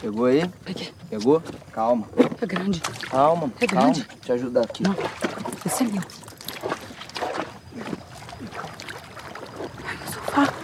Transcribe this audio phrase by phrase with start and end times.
[0.00, 0.48] Pegou aí?
[0.64, 0.92] Peguei.
[1.10, 1.42] Pegou?
[1.72, 2.08] Calma.
[2.40, 2.80] É grande.
[3.10, 3.52] Calma.
[3.60, 3.82] É calma.
[3.82, 4.04] grande.
[4.22, 4.82] Te ajudar aqui.
[4.84, 4.94] Não.
[5.66, 6.02] Esse é meu.
[10.36, 10.54] Ai, meu sofá.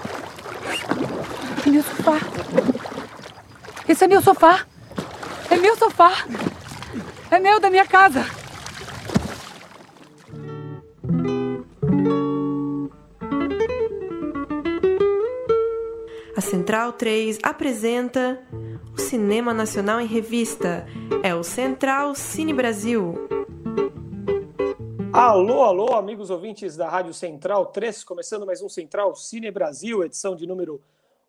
[1.66, 2.18] É meu sofá.
[3.88, 4.66] Esse é meu sofá.
[5.50, 6.12] É meu sofá.
[7.30, 8.24] É meu da minha casa.
[16.36, 18.40] A Central 3 apresenta
[19.14, 20.84] Cinema Nacional em Revista.
[21.22, 23.14] É o Central Cine Brasil.
[25.12, 30.34] Alô, alô, amigos ouvintes da Rádio Central 3, começando mais um Central Cine Brasil, edição
[30.34, 30.82] de número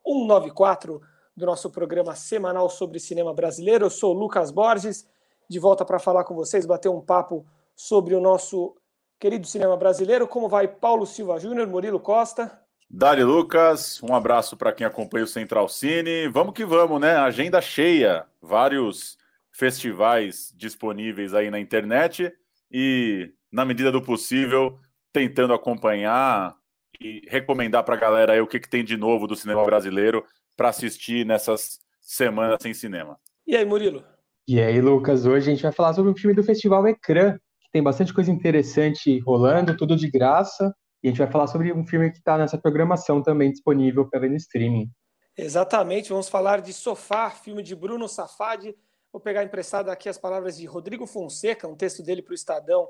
[0.04, 1.00] 194
[1.36, 3.86] do nosso programa semanal sobre cinema brasileiro.
[3.86, 5.08] Eu sou Lucas Borges,
[5.48, 8.74] de volta para falar com vocês, bater um papo sobre o nosso
[9.16, 10.26] querido cinema brasileiro.
[10.26, 12.65] Como vai Paulo Silva Júnior, Murilo Costa?
[12.88, 16.28] Dali Lucas, um abraço para quem acompanha o Central Cine.
[16.28, 17.16] Vamos que vamos, né?
[17.16, 19.18] Agenda cheia, vários
[19.50, 22.32] festivais disponíveis aí na internet
[22.70, 24.78] e, na medida do possível,
[25.12, 26.54] tentando acompanhar
[27.00, 30.24] e recomendar para a galera aí o que, que tem de novo do cinema brasileiro
[30.56, 33.18] para assistir nessas semanas sem cinema.
[33.46, 34.04] E aí, Murilo?
[34.48, 37.70] E aí, Lucas, hoje a gente vai falar sobre um filme do Festival Ecrã, que
[37.72, 40.72] tem bastante coisa interessante rolando, tudo de graça.
[41.02, 44.36] E a gente vai falar sobre um filme que está nessa programação também disponível no
[44.36, 44.90] streaming.
[45.36, 48.74] Exatamente, vamos falar de Sofá, filme de Bruno Safadi.
[49.12, 52.88] Vou pegar emprestado aqui as palavras de Rodrigo Fonseca, um texto dele para o Estadão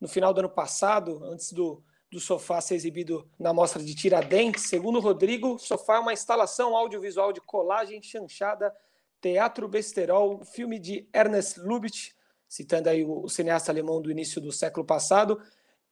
[0.00, 4.68] no final do ano passado, antes do, do Sofá ser exibido na mostra de Tiradentes.
[4.68, 8.74] Segundo Rodrigo, Sofá é uma instalação audiovisual de colagem chanchada,
[9.20, 12.10] teatro besterol, filme de Ernest Lubitsch,
[12.48, 15.40] citando aí o, o cineasta alemão do início do século passado,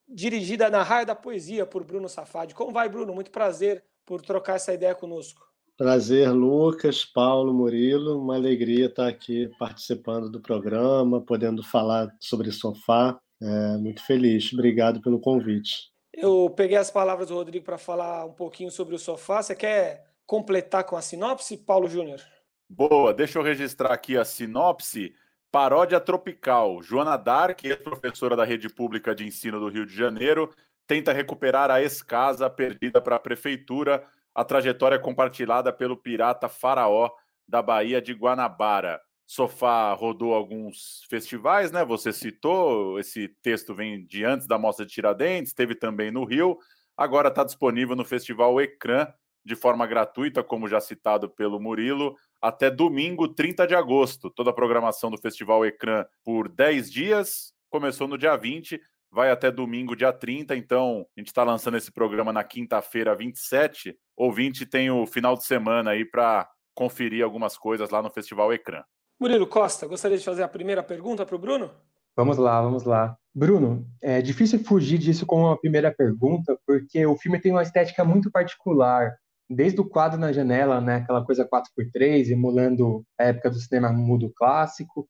[0.08, 2.55] dirigida na raia da poesia por Bruno Safadi.
[2.55, 3.14] Como vai, Bruno?
[3.14, 5.46] Muito prazer por trocar essa ideia conosco.
[5.77, 8.20] Prazer, Lucas, Paulo, Murilo.
[8.20, 13.19] Uma alegria estar aqui participando do programa, podendo falar sobre sofá.
[13.42, 14.52] É, muito feliz.
[14.52, 15.92] Obrigado pelo convite.
[16.12, 19.42] Eu peguei as palavras do Rodrigo para falar um pouquinho sobre o sofá.
[19.42, 22.20] Você quer completar com a sinopse, Paulo Júnior?
[22.68, 25.12] Boa, deixa eu registrar aqui a sinopse.
[25.54, 26.82] Paródia Tropical.
[26.82, 30.52] Joana Dark, professora da rede pública de ensino do Rio de Janeiro,
[30.84, 34.04] tenta recuperar a ex-casa perdida para a prefeitura.
[34.34, 37.08] A trajetória compartilhada pelo pirata Faraó
[37.46, 39.00] da Bahia de Guanabara.
[39.24, 41.84] Sofá rodou alguns festivais, né?
[41.84, 46.58] Você citou, esse texto vem de antes da Mostra de Tiradentes, teve também no Rio.
[46.96, 49.06] Agora está disponível no Festival Ecrã
[49.44, 54.30] de forma gratuita, como já citado pelo Murilo, até domingo, 30 de agosto.
[54.30, 59.50] Toda a programação do Festival Ecrã por 10 dias, começou no dia 20, vai até
[59.50, 60.56] domingo, dia 30.
[60.56, 63.96] Então, a gente está lançando esse programa na quinta-feira, 27.
[64.16, 68.83] Ouvinte tem o final de semana aí para conferir algumas coisas lá no Festival Ecrã.
[69.20, 71.70] Murilo Costa, gostaria de fazer a primeira pergunta para o Bruno?
[72.16, 73.16] Vamos lá, vamos lá.
[73.34, 78.04] Bruno, é difícil fugir disso com uma primeira pergunta, porque o filme tem uma estética
[78.04, 79.16] muito particular
[79.54, 84.32] desde o quadro na janela, né, aquela coisa 4x3, emulando a época do cinema mudo
[84.36, 85.08] clássico,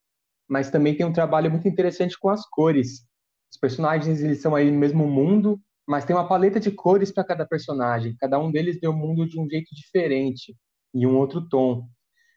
[0.49, 3.07] mas também tem um trabalho muito interessante com as cores.
[3.51, 7.25] Os personagens eles são aí no mesmo mundo, mas tem uma paleta de cores para
[7.25, 8.17] cada personagem.
[8.19, 10.55] Cada um deles vê o mundo de um jeito diferente
[10.93, 11.89] e um outro tom.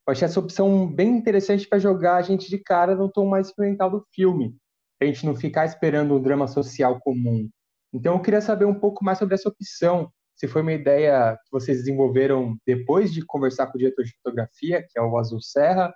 [0.07, 3.47] Eu achei essa opção bem interessante para jogar a gente de cara no tom mais
[3.47, 4.56] experimental do filme,
[5.01, 7.50] a gente não ficar esperando um drama social comum.
[7.94, 11.52] Então eu queria saber um pouco mais sobre essa opção, se foi uma ideia que
[11.52, 15.92] vocês desenvolveram depois de conversar com o diretor de fotografia, que é o Azul Serra,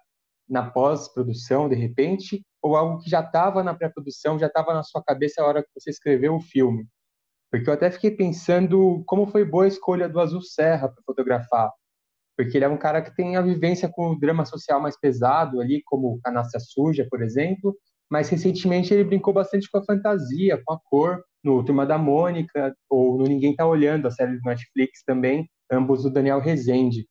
[0.49, 5.03] na pós-produção, de repente, ou algo que já estava na pré-produção, já estava na sua
[5.03, 6.87] cabeça a hora que você escreveu o filme.
[7.51, 11.71] Porque eu até fiquei pensando como foi boa a escolha do Azul Serra para fotografar.
[12.35, 15.61] Porque ele é um cara que tem a vivência com o drama social mais pesado
[15.61, 17.77] ali, como Canastra Suja, por exemplo,
[18.09, 22.75] mas recentemente ele brincou bastante com a fantasia, com a cor, no Turma da Mônica
[22.89, 27.07] ou no Ninguém Tá Olhando, a série do Netflix também, ambos do Daniel Rezende.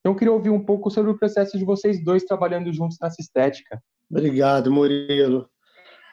[0.00, 3.20] Então eu queria ouvir um pouco sobre o processo de vocês dois trabalhando juntos nessa
[3.20, 3.82] estética.
[4.10, 5.48] Obrigado, Murilo.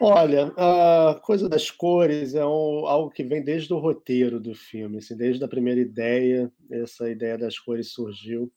[0.04, 4.98] Olha, a coisa das cores é um, algo que vem desde o roteiro do filme,
[4.98, 8.52] assim, desde a primeira ideia, essa ideia das cores surgiu.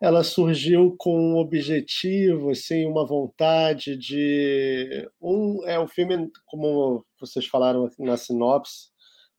[0.00, 7.46] Ela surgiu com um objetivo, assim, uma vontade de um é um filme como vocês
[7.46, 8.90] falaram na sinopse,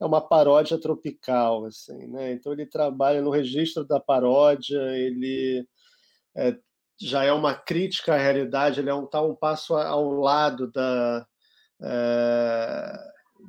[0.02, 2.34] é uma paródia tropical, assim, né?
[2.34, 5.66] Então ele trabalha no registro da paródia, ele
[6.36, 6.58] é,
[7.02, 11.26] já é uma crítica à realidade, ele é um tá um passo ao lado da
[11.82, 12.94] é,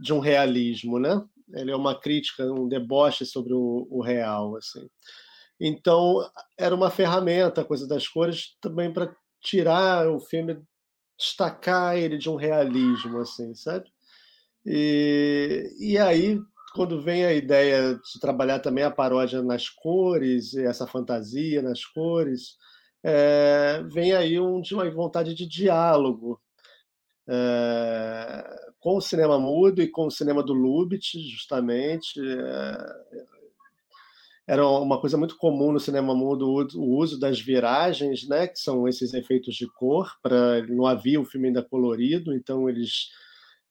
[0.02, 1.22] de um realismo, né?
[1.54, 4.88] Ele é uma crítica, um deboche sobre o, o real, assim.
[5.60, 6.16] Então,
[6.58, 10.58] era uma ferramenta, a coisa das cores, também para tirar o filme,
[11.18, 13.84] destacar ele de um realismo, assim, sabe?
[14.64, 16.38] E, e aí,
[16.74, 22.56] quando vem a ideia de trabalhar também a paródia nas cores, essa fantasia nas cores,
[23.02, 26.40] é, vem aí um, uma vontade de diálogo
[27.28, 32.20] é, com o cinema mudo e com o cinema do Lubitsch, justamente.
[32.20, 33.30] É,
[34.50, 38.88] era uma coisa muito comum no cinema mudo o uso das viragens, né, que são
[38.88, 40.12] esses efeitos de cor.
[40.20, 43.10] Para não havia o filme ainda colorido, então eles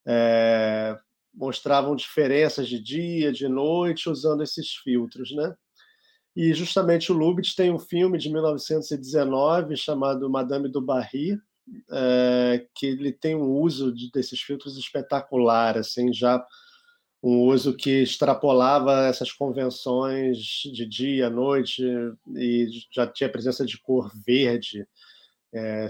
[0.08, 0.98] é,
[1.34, 5.54] mostravam diferenças de dia, de noite, usando esses filtros, né?
[6.34, 11.38] E justamente o Lubitsch tem um filme de 1919 chamado Madame do Barry,
[11.92, 16.42] é, que ele tem um uso de, desses filtros espetacular, assim, já
[17.22, 20.38] um uso que extrapolava essas convenções
[20.72, 21.84] de dia, noite,
[22.36, 24.88] e já tinha presença de cor verde,
[25.54, 25.88] é,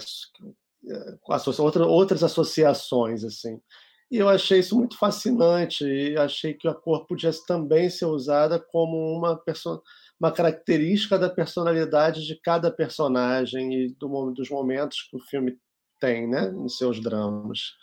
[1.59, 3.61] outra, outras associações, assim.
[4.11, 8.59] E eu achei isso muito fascinante, e achei que a cor podia também ser usada
[8.59, 9.39] como uma,
[10.19, 15.59] uma característica da personalidade de cada personagem e do, dos momentos que o filme
[15.99, 17.73] tem, né, nos seus dramas.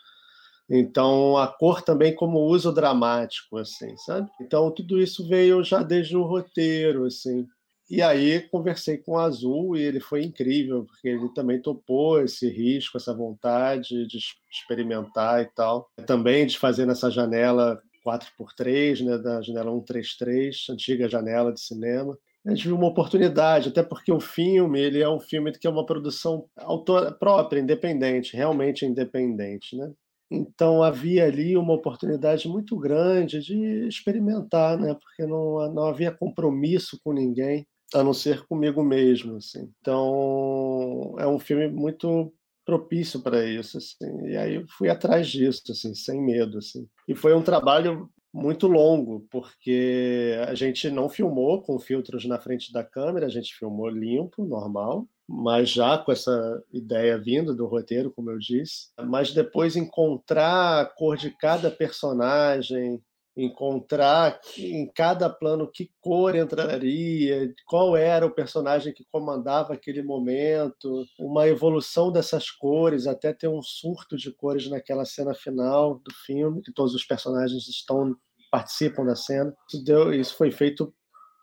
[0.68, 4.28] Então, a cor também como uso dramático, assim, sabe?
[4.40, 7.46] Então, tudo isso veio já desde o roteiro, assim.
[7.88, 12.48] E aí conversei com o Azul e ele foi incrível, porque ele também topou esse
[12.48, 14.18] risco, essa vontade de
[14.50, 15.88] experimentar e tal.
[16.04, 22.54] Também de fazer nessa janela 4x3, né, da janela 133, antiga janela de cinema a
[22.54, 25.84] gente viu uma oportunidade, até porque o filme ele é um filme que é uma
[25.84, 29.90] produção autor, própria, independente, realmente independente, né?
[30.31, 34.94] Então havia ali uma oportunidade muito grande de experimentar, né?
[34.94, 39.70] Porque não, não havia compromisso com ninguém, a não ser comigo mesmo, assim.
[39.81, 42.32] Então é um filme muito
[42.64, 44.26] propício para isso, assim.
[44.26, 46.88] E aí eu fui atrás disso, assim, sem medo, assim.
[47.06, 52.72] E foi um trabalho muito longo, porque a gente não filmou com filtros na frente
[52.72, 58.12] da câmera, a gente filmou limpo, normal, mas já com essa ideia vinda do roteiro,
[58.12, 58.90] como eu disse.
[59.06, 63.02] Mas depois encontrar a cor de cada personagem,
[63.37, 71.05] encontrar em cada plano que cor entraria, qual era o personagem que comandava aquele momento,
[71.19, 76.62] uma evolução dessas cores, até ter um surto de cores naquela cena final do filme,
[76.62, 78.17] que todos os personagens estão
[78.50, 79.55] participam da cena.
[79.69, 80.94] Isso, deu, isso foi feito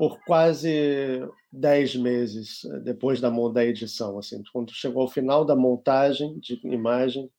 [0.03, 4.19] por quase 10 meses eh, depois da, da edição.
[4.19, 7.31] Assim, quando chegou ao final da montagem de imagem,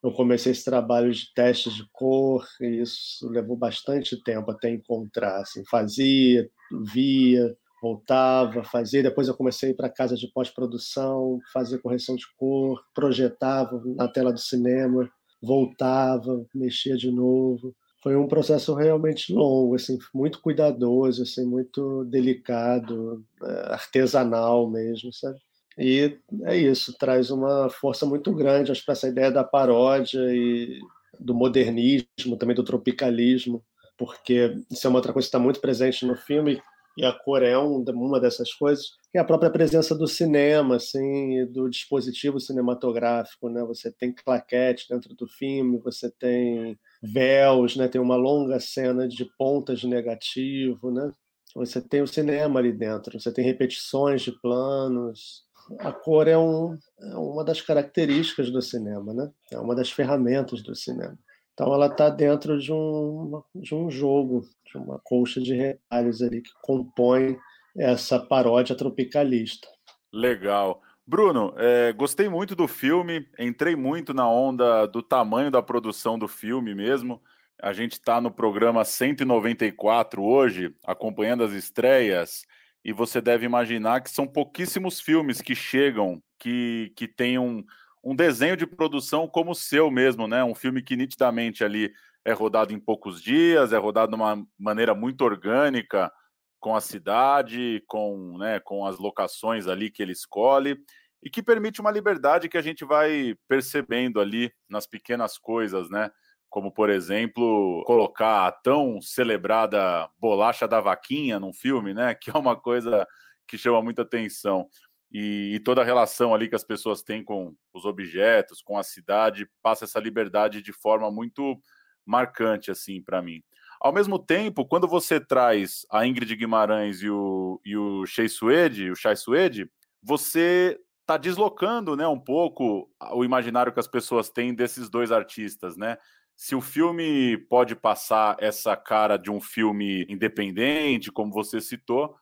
[0.00, 5.40] eu comecei esse trabalho de testes de cor, e isso levou bastante tempo até encontrar.
[5.40, 6.48] Assim, fazia,
[6.84, 9.02] via, voltava, fazia.
[9.02, 14.38] Depois eu comecei para casa de pós-produção, fazia correção de cor, projetava na tela do
[14.38, 15.10] cinema,
[15.42, 17.74] voltava, mexia de novo.
[18.02, 25.38] Foi um processo realmente longo, assim, muito cuidadoso, assim, muito delicado, é, artesanal mesmo, sabe?
[25.76, 30.78] E é isso, traz uma força muito grande, acho, para essa ideia da paródia e
[31.18, 33.62] do modernismo, também do tropicalismo,
[33.96, 36.60] porque isso é uma outra coisa que está muito presente no filme,
[36.96, 40.76] e a cor é um, uma dessas coisas, que é a própria presença do cinema,
[40.76, 43.62] assim, do dispositivo cinematográfico, né?
[43.64, 47.88] Você tem claquete dentro do filme, você tem véus, né?
[47.88, 51.10] Tem uma longa cena de pontas de negativo, né?
[51.54, 55.44] Você tem o cinema ali dentro, você tem repetições de planos,
[55.80, 59.30] a cor é, um, é uma das características do cinema, né?
[59.52, 61.18] É uma das ferramentas do cinema.
[61.52, 66.40] Então ela está dentro de um, de um jogo, de uma colcha de retalhos ali
[66.40, 67.36] que compõe
[67.76, 69.68] essa paródia tropicalista.
[70.12, 70.80] Legal.
[71.08, 76.28] Bruno, é, gostei muito do filme, entrei muito na onda do tamanho da produção do
[76.28, 77.22] filme mesmo.
[77.58, 82.44] A gente está no programa 194 hoje, acompanhando as estreias
[82.84, 87.64] e você deve imaginar que são pouquíssimos filmes que chegam, que, que têm um,
[88.04, 90.44] um desenho de produção como o seu mesmo, né?
[90.44, 91.90] Um filme que nitidamente ali
[92.22, 96.12] é rodado em poucos dias, é rodado de uma maneira muito orgânica
[96.60, 100.76] com a cidade, com, né, com as locações ali que ele escolhe
[101.22, 106.10] e que permite uma liberdade que a gente vai percebendo ali nas pequenas coisas, né?
[106.50, 112.14] como por exemplo colocar a tão celebrada bolacha da vaquinha num filme, né?
[112.20, 113.06] Que é uma coisa
[113.46, 114.68] que chama muita atenção.
[115.10, 118.82] E, e, toda a relação ali que as pessoas têm com os objetos, com a
[118.82, 121.58] cidade, passa essa liberdade de forma muito
[122.04, 123.42] marcante assim para mim.
[123.80, 128.90] Ao mesmo tempo, quando você traz a Ingrid Guimarães e o, e o Shea Suede,
[128.90, 129.70] o Shai Suede,
[130.02, 135.76] você está deslocando né, um pouco o imaginário que as pessoas têm desses dois artistas,
[135.76, 135.96] né?
[136.36, 142.14] Se o filme pode passar essa cara de um filme independente, como você citou,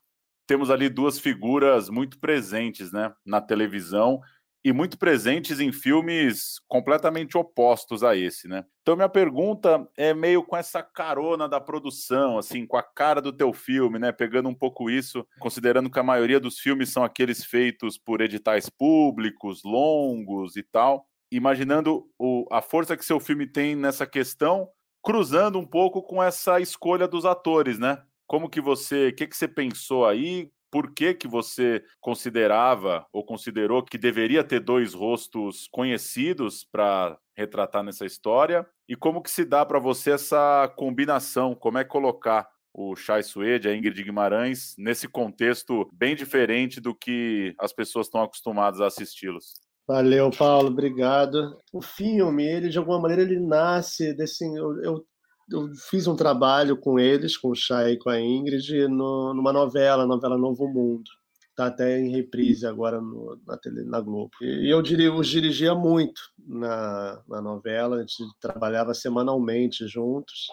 [0.46, 4.20] temos ali duas figuras muito presentes né, na televisão
[4.66, 8.64] e muito presentes em filmes completamente opostos a esse, né?
[8.82, 13.32] Então minha pergunta é meio com essa carona da produção, assim, com a cara do
[13.32, 14.10] teu filme, né?
[14.10, 18.68] Pegando um pouco isso, considerando que a maioria dos filmes são aqueles feitos por editais
[18.68, 24.68] públicos, longos e tal, imaginando o, a força que seu filme tem nessa questão,
[25.00, 28.02] cruzando um pouco com essa escolha dos atores, né?
[28.26, 30.50] Como que você, o que que você pensou aí?
[30.70, 37.82] Por que, que você considerava ou considerou que deveria ter dois rostos conhecidos para retratar
[37.82, 42.94] nessa história e como que se dá para você essa combinação, como é colocar o
[42.94, 48.80] Chai Suede, a Ingrid Guimarães, nesse contexto bem diferente do que as pessoas estão acostumadas
[48.80, 49.54] a assisti-los.
[49.88, 51.56] Valeu, Paulo, obrigado.
[51.72, 55.06] O filme, ele de alguma maneira ele nasce desse eu, eu
[55.50, 59.52] eu fiz um trabalho com eles, com o Chay e com a Ingrid, no, numa
[59.52, 61.08] novela, a novela Novo Mundo.
[61.50, 64.30] Está até em reprise agora no, na, tele, na Globo.
[64.42, 64.82] E eu
[65.16, 70.48] os dirigia muito na, na novela, a gente trabalhava semanalmente juntos.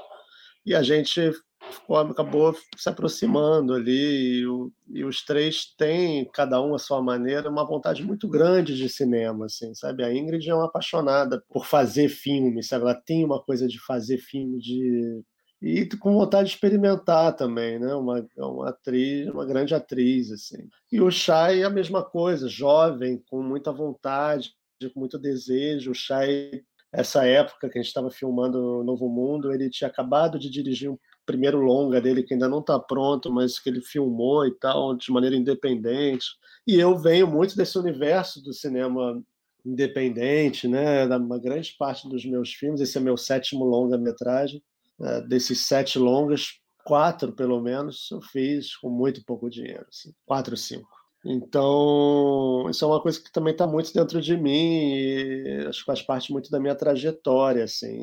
[0.66, 1.34] E a gente
[1.72, 7.02] ficou, acabou se aproximando ali, e, o, e, os três têm, cada um à sua
[7.02, 10.04] maneira, uma vontade muito grande de cinema, assim, sabe?
[10.04, 12.84] A Ingrid é uma apaixonada por fazer filme, sabe?
[12.84, 15.24] Ela tem uma coisa de fazer filme, de
[15.64, 17.96] e com vontade de experimentar também, né?
[17.96, 20.68] Uma, uma atriz, uma grande atriz, assim.
[20.92, 24.54] E o Shai é a mesma coisa, jovem, com muita vontade,
[24.94, 25.92] com muito desejo.
[25.92, 26.52] O Shai,
[26.92, 30.92] essa época que a gente estava filmando o Novo Mundo, ele tinha acabado de dirigir
[30.92, 34.96] um primeiro longa dele que ainda não está pronto, mas que ele filmou e tal,
[34.96, 36.26] de maneira independente.
[36.68, 39.22] E eu venho muito desse universo do cinema
[39.66, 41.08] independente, né?
[41.08, 42.82] Da uma grande parte dos meus filmes.
[42.82, 44.62] Esse é meu sétimo longa-metragem.
[45.02, 50.56] É, desses sete longas, quatro pelo menos eu fiz com muito pouco dinheiro, assim, quatro,
[50.56, 50.90] cinco.
[51.26, 55.86] Então, isso é uma coisa que também está muito dentro de mim e acho que
[55.86, 57.98] faz parte muito da minha trajetória, assim.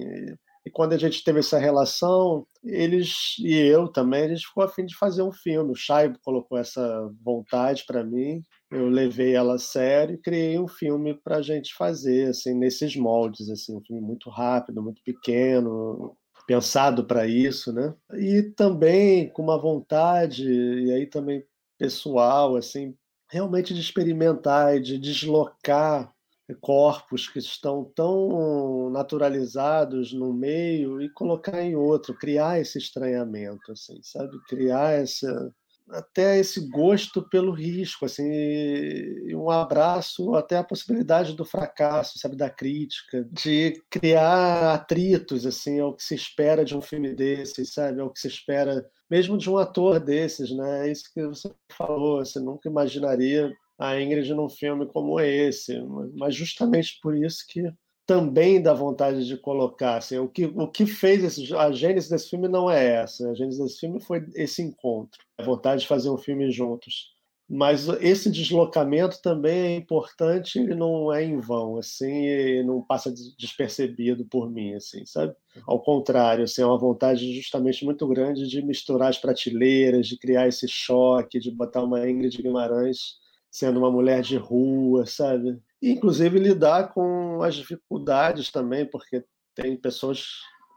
[0.69, 4.85] Quando a gente teve essa relação, eles e eu também, a gente ficou a fim
[4.85, 5.73] de fazer um filme.
[5.73, 10.69] O Shaibo colocou essa vontade para mim, eu levei ela a sério e criei um
[10.69, 16.17] filme para a gente fazer, assim, nesses moldes, assim, um filme muito rápido, muito pequeno,
[16.47, 17.95] pensado para isso, né?
[18.15, 21.45] E também com uma vontade, e aí também
[21.79, 22.95] pessoal, assim,
[23.31, 26.13] realmente de experimentar e de deslocar
[26.55, 34.01] corpos que estão tão naturalizados no meio e colocar em outro, criar esse estranhamento, assim,
[34.03, 34.39] sabe?
[34.49, 35.53] Criar essa
[35.93, 38.25] até esse gosto pelo risco, assim,
[39.35, 45.95] um abraço até a possibilidade do fracasso, sabe, da crítica, de criar atritos, assim, ao
[45.95, 49.59] que se espera de um filme desse, sabe, ao que se espera mesmo de um
[49.59, 50.87] ator desses, né?
[50.89, 55.81] É isso que você falou, você nunca imaginaria a Ingrid num filme como esse,
[56.15, 57.73] mas justamente por isso que
[58.07, 59.97] também dá vontade de colocar.
[59.97, 63.31] Assim, o, que, o que fez esse, a gênese desse filme não é essa.
[63.31, 67.15] A gênese desse filme foi esse encontro, a vontade de fazer um filme juntos.
[67.49, 74.25] Mas esse deslocamento também é importante, ele não é em vão, assim, não passa despercebido
[74.27, 75.35] por mim, assim, sabe?
[75.67, 80.47] Ao contrário, assim, é uma vontade justamente muito grande de misturar as prateleiras, de criar
[80.47, 83.19] esse choque, de botar uma Ingrid Guimarães
[83.51, 85.61] sendo uma mulher de rua, sabe?
[85.83, 90.27] E, inclusive, lidar com as dificuldades também, porque tem pessoas,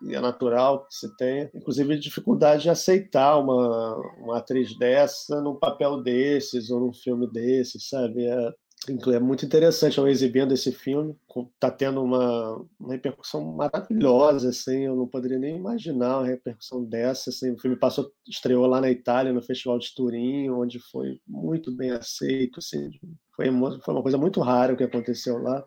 [0.08, 5.56] e é natural que se tenha, inclusive, dificuldade de aceitar uma, uma atriz dessa num
[5.56, 8.26] papel desses ou num filme desses, sabe?
[8.26, 8.54] É,
[8.90, 11.16] é muito interessante eu exibindo esse filme,
[11.56, 17.30] está tendo uma, uma, repercussão maravilhosa, assim, eu não poderia nem imaginar uma repercussão dessa,
[17.30, 21.72] assim, o filme passou, estreou lá na Itália, no Festival de Turim, onde foi muito
[21.72, 22.90] bem aceito, assim,
[23.36, 25.64] foi uma, foi uma coisa muito rara o que aconteceu lá,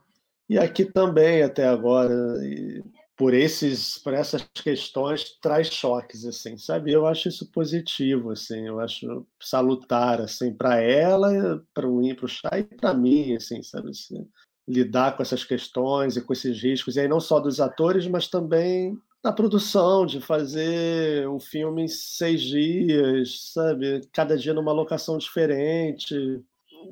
[0.49, 2.13] e aqui também até agora,
[2.45, 2.83] e
[3.17, 6.93] por esses por essas questões traz choques assim sabe?
[6.93, 12.29] Eu acho isso positivo assim eu acho salutar assim para ela para o para o
[12.29, 13.91] chá e para mim assim sabe?
[13.91, 14.29] Assim,
[14.69, 18.29] lidar com essas questões e com esses riscos e aí não só dos atores mas
[18.29, 24.03] também na produção de fazer um filme em seis dias sabe?
[24.13, 26.15] Cada dia numa locação diferente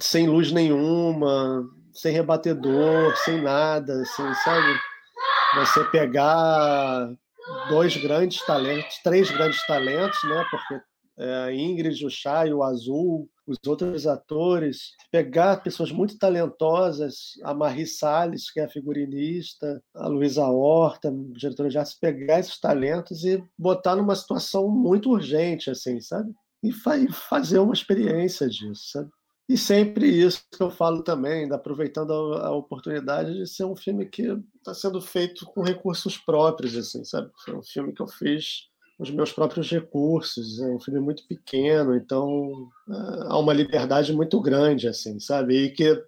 [0.00, 4.93] sem luz nenhuma sem rebatedor sem nada assim sabe
[5.54, 7.14] você pegar
[7.68, 10.44] dois grandes talentos, três grandes talentos, né?
[10.50, 10.80] Porque
[11.18, 17.86] é, Ingrid, o Chay, o Azul, os outros atores, pegar pessoas muito talentosas, a Marie
[17.86, 23.42] Salles, que é a figurinista, a Luísa Horta, diretora de arte, pegar esses talentos e
[23.58, 26.32] botar numa situação muito urgente, assim, sabe?
[26.62, 26.72] E
[27.12, 29.10] fazer uma experiência disso, sabe?
[29.48, 34.22] E sempre isso que eu falo também, aproveitando a, oportunidade de ser um filme que
[34.56, 37.30] está sendo feito com recursos próprios, assim, sabe?
[37.44, 40.60] Foi um filme que eu fiz os meus próprios recursos.
[40.60, 42.94] É um filme muito pequeno, então é,
[43.28, 45.64] há uma liberdade muito grande, assim, sabe?
[45.64, 46.02] E que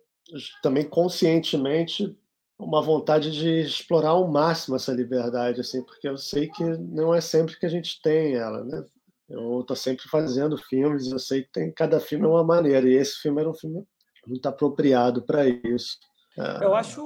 [0.63, 2.17] também conscientemente
[2.59, 7.21] uma vontade de explorar ao máximo essa liberdade, assim, porque eu sei que não é
[7.21, 8.83] sempre que a gente tem ela, né?
[9.29, 12.95] Eu estou sempre fazendo filmes, eu sei que tem cada filme é uma maneira, e
[12.95, 13.85] esse filme era um filme
[14.27, 15.99] muito apropriado para isso.
[16.39, 16.65] É.
[16.65, 17.01] Eu acho,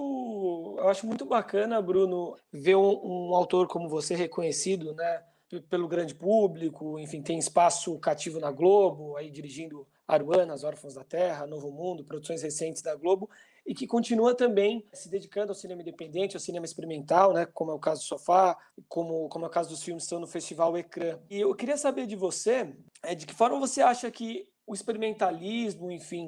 [0.78, 5.22] eu acho muito bacana, Bruno, ver um, um autor como você reconhecido, né?
[5.68, 11.02] pelo grande público, enfim, tem espaço cativo na Globo, aí dirigindo Aruana, As Órfãos da
[11.02, 13.28] Terra, Novo Mundo, produções recentes da Globo,
[13.70, 17.74] e que continua também se dedicando ao cinema independente, ao cinema experimental, né, como é
[17.74, 18.58] o caso do Sofá,
[18.88, 21.20] como, como é o caso dos filmes que estão no Festival Ecrã.
[21.30, 25.88] E eu queria saber de você, é, de que forma você acha que o experimentalismo,
[25.88, 26.26] enfim,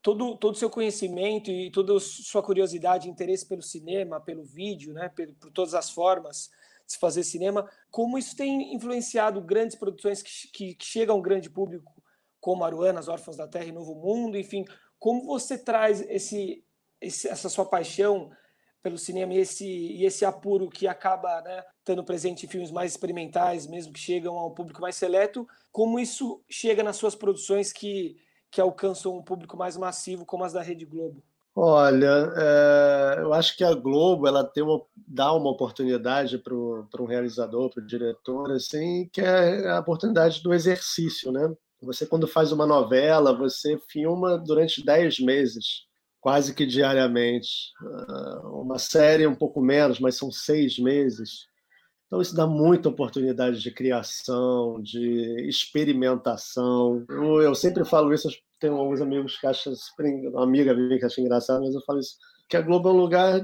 [0.00, 5.26] todo todo seu conhecimento e toda sua curiosidade, interesse pelo cinema, pelo vídeo, né, por,
[5.40, 6.50] por todas as formas,
[6.86, 11.22] se fazer cinema, como isso tem influenciado grandes produções que, que, que chegam a um
[11.22, 11.92] grande público,
[12.40, 14.64] como Aruana, As Órfãos da Terra e Novo Mundo, enfim,
[14.98, 16.64] como você traz esse,
[17.00, 18.30] esse, essa sua paixão
[18.82, 22.92] pelo cinema e esse, e esse apuro que acaba né, estando presente em filmes mais
[22.92, 27.72] experimentais, mesmo que chegam a um público mais seleto, como isso chega nas suas produções
[27.72, 28.16] que,
[28.50, 31.22] que alcançam um público mais massivo, como as da Rede Globo?
[31.58, 37.06] Olha, é, eu acho que a Globo ela tem uma, dá uma oportunidade para um
[37.06, 41.50] realizador, para o diretor, assim, que é a oportunidade do exercício, né?
[41.80, 45.86] Você quando faz uma novela, você filma durante dez meses,
[46.26, 47.72] quase que diariamente.
[47.80, 51.46] Ah, uma série um pouco menos, mas são seis meses.
[52.04, 57.06] Então, isso dá muita oportunidade de criação, de experimentação.
[57.08, 59.72] Eu, eu sempre falo isso tem alguns amigos que acham,
[60.32, 62.16] uma amiga minha que acha engraçado, mas eu falo isso,
[62.48, 63.40] que a Globo é um lugar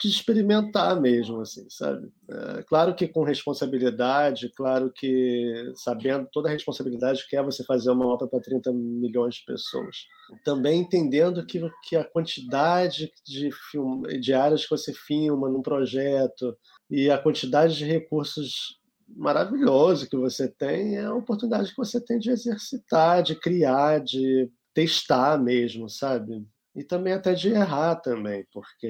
[0.00, 2.08] de experimentar mesmo, assim, sabe?
[2.30, 7.90] É, claro que com responsabilidade, claro que sabendo toda a responsabilidade que é você fazer
[7.90, 10.06] uma obra para 30 milhões de pessoas.
[10.44, 16.56] Também entendendo que, que a quantidade de, film, de áreas que você filma num projeto
[16.88, 18.78] e a quantidade de recursos
[19.16, 24.50] maravilhoso que você tem é a oportunidade que você tem de exercitar, de criar, de
[24.72, 26.46] testar mesmo, sabe?
[26.78, 28.88] E também até de errar também, porque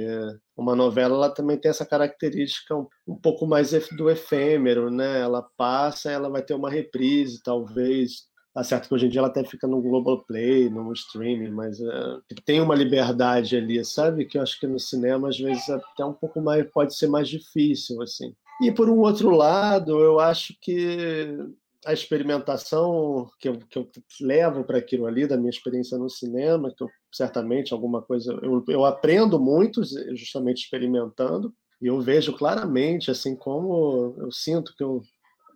[0.55, 5.21] uma novela ela também tem essa característica um, um pouco mais do efêmero, né?
[5.21, 8.29] Ela passa, ela vai ter uma reprise, talvez.
[8.53, 12.19] Tá certo que hoje em dia ela até fica no Globoplay, no streaming, mas é,
[12.45, 14.27] tem uma liberdade ali, sabe?
[14.27, 17.27] Que eu acho que no cinema às vezes até um pouco mais pode ser mais
[17.27, 18.35] difícil, assim.
[18.61, 21.39] E, por um outro lado, eu acho que
[21.87, 23.89] a experimentação que eu, que eu
[24.21, 28.33] levo para aquilo ali, da minha experiência no cinema, que eu certamente alguma coisa.
[28.43, 29.83] Eu, eu aprendo muito
[30.15, 35.01] justamente experimentando, e eu vejo claramente, assim, como eu sinto que eu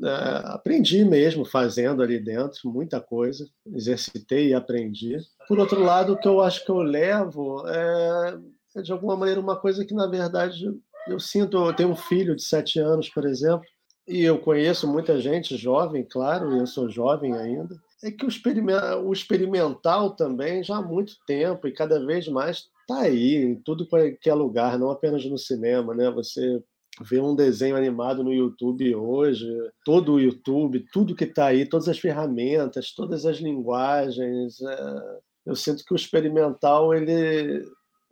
[0.03, 5.17] é, aprendi mesmo fazendo ali dentro muita coisa, exercitei e aprendi.
[5.47, 8.39] Por outro lado, o que eu acho que eu levo é,
[8.77, 10.65] é de alguma maneira uma coisa que na verdade
[11.09, 13.67] eu sinto, eu tenho um filho de sete anos, por exemplo,
[14.07, 18.29] e eu conheço muita gente jovem, claro, eu sou jovem ainda, é que o,
[19.05, 23.87] o experimental também já há muito tempo e cada vez mais está aí, em tudo
[24.21, 26.11] que é lugar, não apenas no cinema, né?
[26.11, 26.63] Você
[27.01, 29.47] vê um desenho animado no YouTube hoje,
[29.85, 34.61] todo o YouTube, tudo que está aí, todas as ferramentas, todas as linguagens.
[34.61, 35.19] É...
[35.47, 37.65] Eu sinto que o experimental ele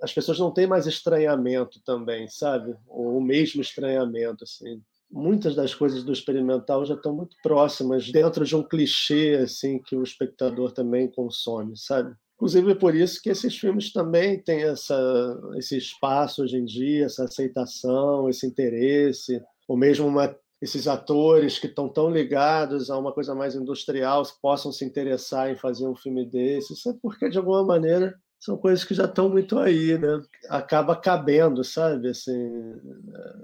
[0.02, 2.74] as pessoas não têm mais estranhamento também, sabe?
[2.88, 4.82] Ou o mesmo estranhamento, assim.
[5.10, 9.96] Muitas das coisas do experimental já estão muito próximas, dentro de um clichê, assim, que
[9.96, 12.14] o espectador também consome, sabe?
[12.36, 17.04] Inclusive é por isso que esses filmes também têm essa, esse espaço hoje em dia,
[17.04, 23.12] essa aceitação, esse interesse, ou mesmo uma, esses atores que estão tão ligados a uma
[23.12, 26.72] coisa mais industrial possam se interessar em fazer um filme desse.
[26.72, 30.22] Isso é porque, de alguma maneira, são coisas que já estão muito aí, né?
[30.48, 32.08] Acaba cabendo, sabe?
[32.08, 32.50] Assim,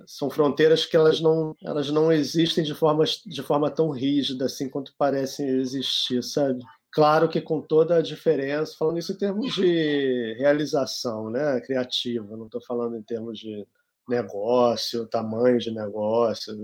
[0.07, 4.71] são fronteiras que elas não, elas não existem de forma, de forma tão rígida assim
[4.71, 6.65] quanto parecem existir, sabe?
[6.91, 12.47] Claro que com toda a diferença, falando isso em termos de realização, né, criativa, não
[12.47, 13.67] estou falando em termos de
[14.09, 16.55] negócio, tamanho de negócio,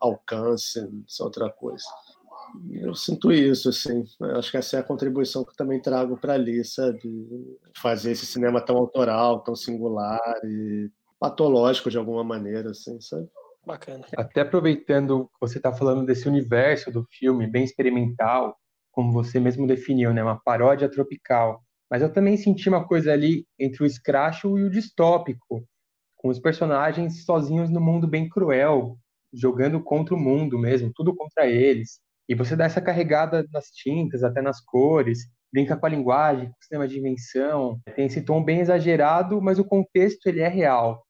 [0.00, 1.84] alcance, isso é outra coisa.
[2.70, 4.04] Eu sinto isso, assim.
[4.20, 7.00] Eu acho que essa é a contribuição que eu também trago para ali, sabe?
[7.76, 13.28] Fazer esse cinema tão autoral, tão singular e patológico de alguma maneira, assim, sabe?
[13.66, 14.04] Bacana.
[14.16, 18.56] Até aproveitando que você está falando desse universo do filme, bem experimental,
[18.92, 20.22] como você mesmo definiu, né?
[20.22, 21.62] Uma paródia tropical.
[21.90, 25.66] Mas eu também senti uma coisa ali entre o escracho e o distópico,
[26.16, 28.98] com os personagens sozinhos no mundo bem cruel,
[29.32, 32.00] jogando contra o mundo mesmo, tudo contra eles.
[32.28, 36.52] E você dá essa carregada nas tintas, até nas cores, brinca com a linguagem, com
[36.52, 37.78] o sistema de invenção.
[37.94, 41.04] Tem esse tom bem exagerado, mas o contexto ele é real.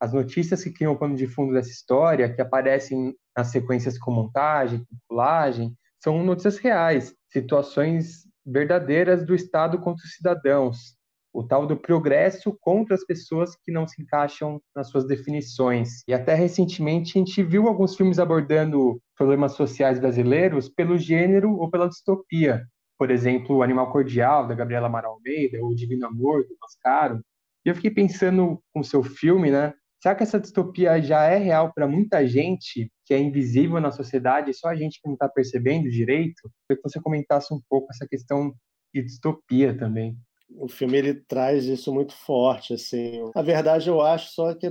[0.00, 4.10] As notícias que criam o pano de fundo dessa história, que aparecem nas sequências com
[4.10, 10.95] montagem, com colagem, são notícias reais, situações verdadeiras do Estado contra os cidadãos,
[11.36, 16.02] o tal do progresso contra as pessoas que não se encaixam nas suas definições.
[16.08, 21.70] E até recentemente a gente viu alguns filmes abordando problemas sociais brasileiros pelo gênero ou
[21.70, 22.66] pela distopia.
[22.98, 27.20] Por exemplo, Animal Cordial, da Gabriela Amaral Almeida, ou Divino Amor, do Mascaro.
[27.66, 29.74] E eu fiquei pensando com o seu filme, né?
[30.02, 34.54] Será que essa distopia já é real para muita gente que é invisível na sociedade,
[34.54, 36.40] só a gente que não está percebendo direito?
[36.44, 38.54] Eu queria que você comentasse um pouco essa questão
[38.94, 40.16] de distopia também
[40.50, 43.20] o filme ele traz isso muito forte assim.
[43.34, 44.70] A verdade eu acho só que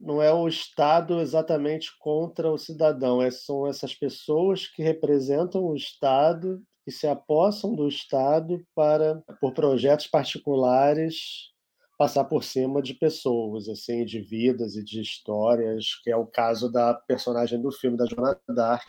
[0.00, 5.74] não é o Estado exatamente contra o cidadão, é, são essas pessoas que representam o
[5.74, 11.48] Estado que se apossam do Estado para por projetos particulares
[11.98, 16.70] passar por cima de pessoas, assim, de vidas e de histórias, que é o caso
[16.70, 18.86] da personagem do filme da Joana Dark,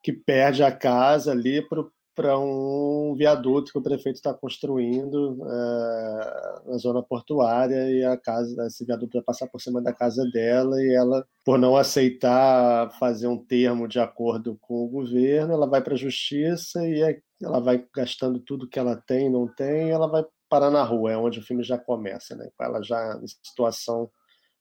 [0.00, 6.70] que perde a casa ali para para um viaduto que o prefeito está construindo é,
[6.70, 10.82] na zona portuária e a casa, esse viaduto vai passar por cima da casa dela
[10.82, 15.82] e ela, por não aceitar fazer um termo de acordo com o governo, ela vai
[15.82, 20.06] para a justiça e ela vai gastando tudo que ela tem, não tem, e ela
[20.06, 22.48] vai parar na rua, é onde o filme já começa, né?
[22.60, 24.10] Ela já em situação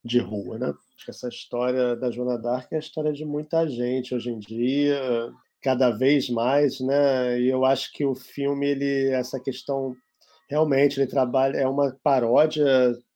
[0.03, 0.73] de rua, né?
[1.07, 5.31] Essa história da Joana Dark é a história de muita gente hoje em dia
[5.62, 7.39] cada vez mais, né?
[7.39, 9.95] E eu acho que o filme ele essa questão
[10.50, 12.65] realmente ele trabalha é uma paródia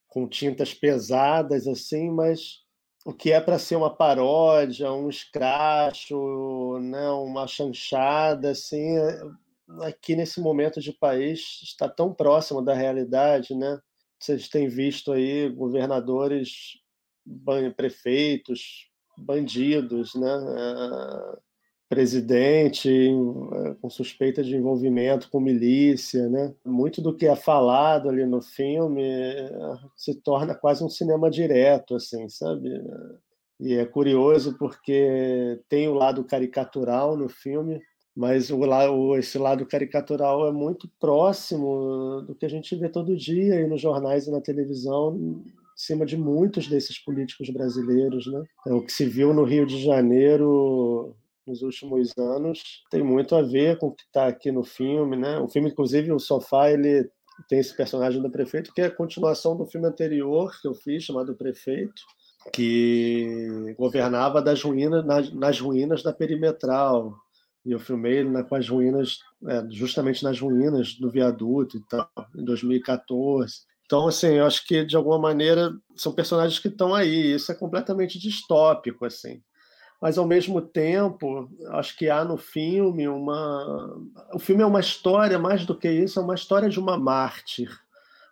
[0.08, 2.64] com tintas pesadas assim, mas
[3.06, 8.98] o que é para ser uma paródia, um escracho, né, uma chanchada assim,
[9.82, 13.80] aqui nesse momento de país está tão próximo da realidade, né?
[14.20, 16.80] Vocês têm visto aí governadores,
[17.76, 20.30] prefeitos, bandidos, né?
[21.88, 22.90] Presidente
[23.82, 26.54] com suspeita de envolvimento com milícia, né?
[26.66, 31.96] Muito do que é falado ali no filme eh, se torna quase um cinema direto,
[31.96, 32.70] assim, sabe?
[33.60, 37.82] E é curioso porque tem o lado caricatural no filme,
[38.16, 43.56] mas o, esse lado caricatural é muito próximo do que a gente vê todo dia
[43.56, 45.44] aí nos jornais e na televisão, em
[45.76, 48.44] cima de muitos desses políticos brasileiros, né?
[48.68, 51.16] É o que se viu no Rio de Janeiro
[51.46, 55.40] nos últimos anos tem muito a ver com o que está aqui no filme, né?
[55.40, 57.10] O filme, inclusive, o Sofá, ele
[57.50, 61.04] tem esse personagem do prefeito que é a continuação do filme anterior que eu fiz
[61.04, 62.02] chamado Prefeito,
[62.54, 67.14] que governava das ruínas nas, nas ruínas da perimetral.
[67.66, 72.10] E eu filmei ele com as ruínas, é, justamente nas ruínas do viaduto e tal,
[72.36, 73.54] em 2014.
[73.86, 77.34] Então, assim, eu acho que de alguma maneira são personagens que estão aí.
[77.34, 79.42] Isso é completamente distópico, assim
[80.06, 83.98] mas ao mesmo tempo, acho que há no filme uma.
[84.36, 87.76] O filme é uma história, mais do que isso, é uma história de uma mártir,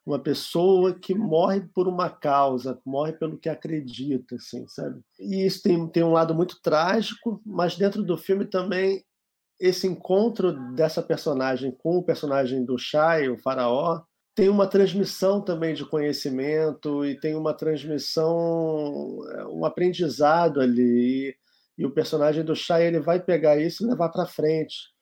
[0.05, 5.01] uma pessoa que morre por uma causa, morre pelo que acredita, assim, sabe?
[5.19, 9.03] E isso tem, tem um lado muito trágico, mas dentro do filme também
[9.59, 14.03] esse encontro dessa personagem com o personagem do Shai, o faraó,
[14.35, 19.17] tem uma transmissão também de conhecimento e tem uma transmissão,
[19.49, 21.35] um aprendizado ali
[21.77, 24.93] e o personagem do Shai ele vai pegar isso e levar para frente.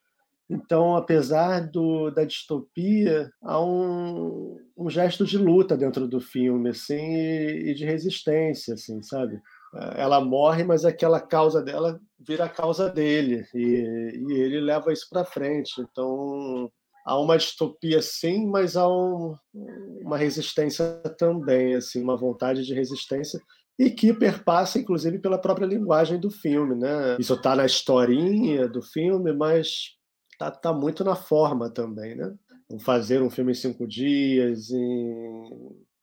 [0.49, 7.15] Então, apesar do, da distopia, há um, um gesto de luta dentro do filme, assim,
[7.15, 9.41] e, e de resistência, assim, sabe?
[9.95, 15.07] Ela morre, mas aquela causa dela vira a causa dele, e, e ele leva isso
[15.09, 15.79] para frente.
[15.79, 16.69] Então,
[17.05, 19.33] há uma distopia sim, mas há um,
[20.01, 23.39] uma resistência também, assim, uma vontade de resistência
[23.77, 26.75] e que perpassa, inclusive, pela própria linguagem do filme.
[26.75, 27.17] Né?
[27.19, 29.95] Isso está na historinha do filme, mas
[30.31, 32.15] está tá muito na forma também.
[32.15, 32.33] Né?
[32.81, 35.43] Fazer um filme em cinco dias, em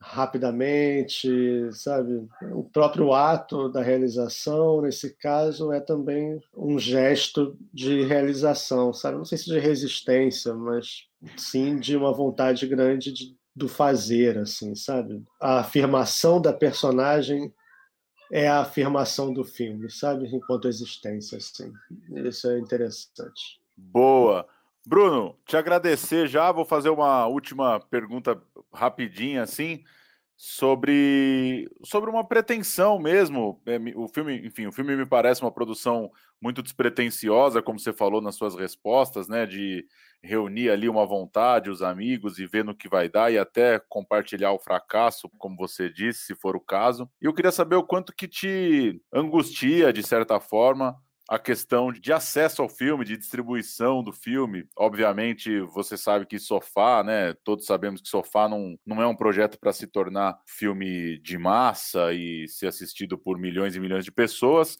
[0.00, 1.28] rapidamente,
[1.72, 2.26] sabe?
[2.52, 9.18] O próprio ato da realização, nesse caso, é também um gesto de realização, sabe?
[9.18, 14.74] Não sei se de resistência, mas sim de uma vontade grande de, do fazer, assim,
[14.74, 15.22] sabe?
[15.40, 17.52] A afirmação da personagem
[18.30, 20.26] é a afirmação do filme, sabe?
[20.34, 21.72] Enquanto existência, assim.
[22.24, 23.60] Isso é interessante.
[23.76, 24.46] Boa.
[24.86, 26.50] Bruno, te agradecer já.
[26.50, 28.40] Vou fazer uma última pergunta
[28.72, 29.84] rapidinha, assim,
[30.40, 33.61] sobre, sobre uma pretensão mesmo.
[33.66, 38.20] É, o filme, enfim, o filme me parece uma produção muito despretensiosa, como você falou
[38.20, 39.44] nas suas respostas, né?
[39.44, 39.85] De
[40.22, 44.53] reunir ali uma vontade, os amigos e ver no que vai dar e até compartilhar
[44.53, 47.11] o fracasso, como você disse, se for o caso.
[47.20, 50.96] E eu queria saber o quanto que te angustia, de certa forma,
[51.28, 54.66] a questão de acesso ao filme, de distribuição do filme.
[54.74, 57.34] Obviamente, você sabe que Sofá, né?
[57.44, 62.14] Todos sabemos que Sofá não, não é um projeto para se tornar filme de massa
[62.14, 64.78] e ser assistido por milhões e milhões de pessoas.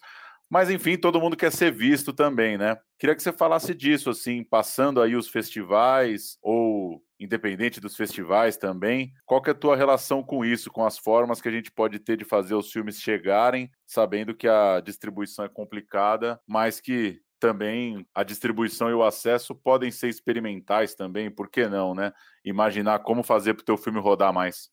[0.49, 2.75] Mas enfim, todo mundo quer ser visto também, né?
[2.97, 9.11] Queria que você falasse disso, assim, passando aí os festivais ou independente dos festivais também.
[9.25, 11.99] Qual que é a tua relação com isso, com as formas que a gente pode
[11.99, 18.05] ter de fazer os filmes chegarem, sabendo que a distribuição é complicada, mas que também
[18.13, 22.11] a distribuição e o acesso podem ser experimentais também, por que não, né?
[22.43, 24.69] Imaginar como fazer para o teu filme rodar mais.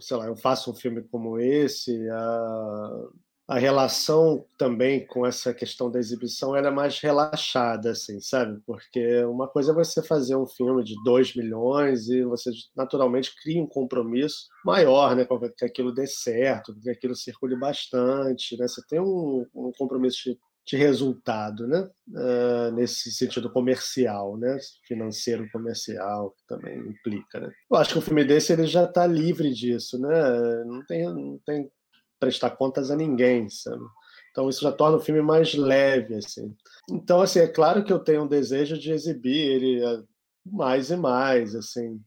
[0.00, 3.08] Sei lá, eu faço um filme como esse, a
[3.48, 8.60] a relação também com essa questão da exibição era é mais relaxada, assim, sabe?
[8.66, 13.62] Porque uma coisa é você fazer um filme de 2 milhões e você naturalmente cria
[13.62, 15.24] um compromisso maior, né?
[15.24, 18.66] Com que aquilo dê certo, que aquilo circule bastante, né?
[18.66, 21.88] Você tem um, um compromisso de, de, resultado, né?
[22.08, 24.58] Uh, nesse sentido comercial, né?
[24.88, 27.52] Financeiro comercial, que também implica, né?
[27.70, 30.64] Eu acho que um filme desse ele já está livre disso, né?
[30.64, 31.70] Não tem, não tem
[32.18, 33.84] prestar contas a ninguém, sabe?
[34.30, 36.54] Então isso já torna o filme mais leve, assim.
[36.90, 40.02] Então, assim, é claro que eu tenho um desejo de exibir ele eh,
[40.44, 42.00] mais e mais, assim.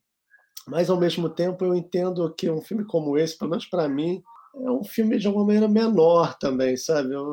[0.67, 4.21] Mas ao mesmo tempo eu entendo que um filme como esse, pelo menos para mim,
[4.55, 7.13] é um filme de alguma maneira menor também, sabe?
[7.13, 7.25] Eu,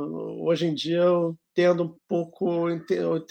[0.42, 3.24] hoje em dia eu tendo um pouco, eu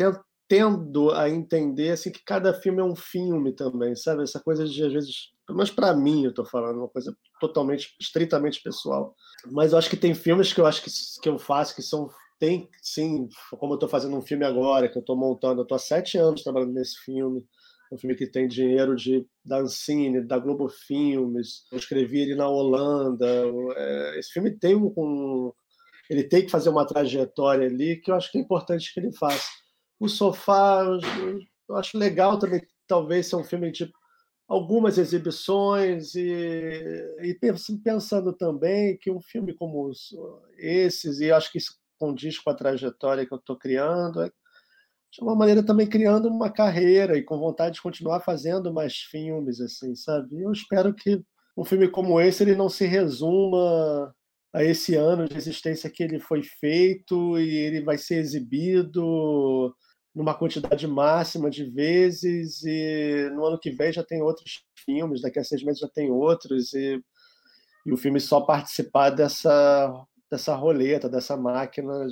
[0.48, 4.24] tendo a entender assim que cada filme é um filme também, sabe?
[4.24, 7.96] Essa coisa de às vezes, pelo menos para mim, eu estou falando uma coisa totalmente,
[8.00, 9.16] estritamente pessoal.
[9.52, 10.90] Mas eu acho que tem filmes que eu acho que,
[11.22, 14.98] que eu faço que são tem sim, como eu estou fazendo um filme agora que
[14.98, 17.44] eu estou montando, eu estou há sete anos trabalhando nesse filme.
[17.92, 21.66] Um filme que tem dinheiro de da Ancine, da Globo Filmes.
[21.72, 23.26] Eu escrevi ele na Holanda.
[23.78, 25.54] É, esse filme tem um, um,
[26.10, 29.14] ele tem que fazer uma trajetória ali que eu acho que é importante que ele
[29.14, 29.48] faça
[30.00, 30.84] o Sofá,
[31.70, 33.92] eu acho legal também, talvez ser um filme de
[34.48, 36.24] algumas exibições e,
[37.22, 37.38] e
[37.84, 39.92] pensando também que um filme como
[40.58, 44.30] esses, e acho que isso condiz com a trajetória que eu estou criando, é
[45.12, 49.62] de uma maneira também criando uma carreira e com vontade de continuar fazendo mais filmes,
[49.62, 50.42] assim, sabe?
[50.42, 51.24] Eu espero que
[51.58, 54.14] um filme como esse ele não se resuma
[54.54, 59.74] a esse ano de existência que ele foi feito e ele vai ser exibido
[60.16, 65.40] numa quantidade máxima de vezes e no ano que vem já tem outros filmes, daqui
[65.40, 67.02] a seis meses já tem outros e,
[67.86, 72.08] e o filme só participar dessa dessa roleta, dessa máquina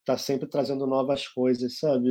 [0.00, 2.08] está sempre trazendo novas coisas, sabe?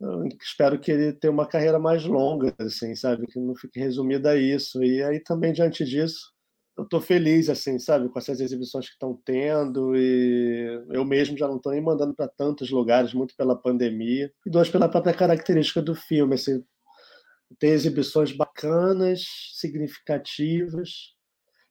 [0.00, 3.26] Eu espero que ele tenha uma carreira mais longa, assim, sabe?
[3.26, 4.82] Que não fique resumida a isso.
[4.82, 6.33] E aí também diante disso
[6.76, 11.46] eu tô feliz, assim, sabe, com essas exibições que estão tendo e eu mesmo já
[11.46, 15.80] não estou nem mandando para tantos lugares, muito pela pandemia e dois pela própria característica
[15.80, 16.64] do filme, assim,
[17.58, 20.90] tem exibições bacanas, significativas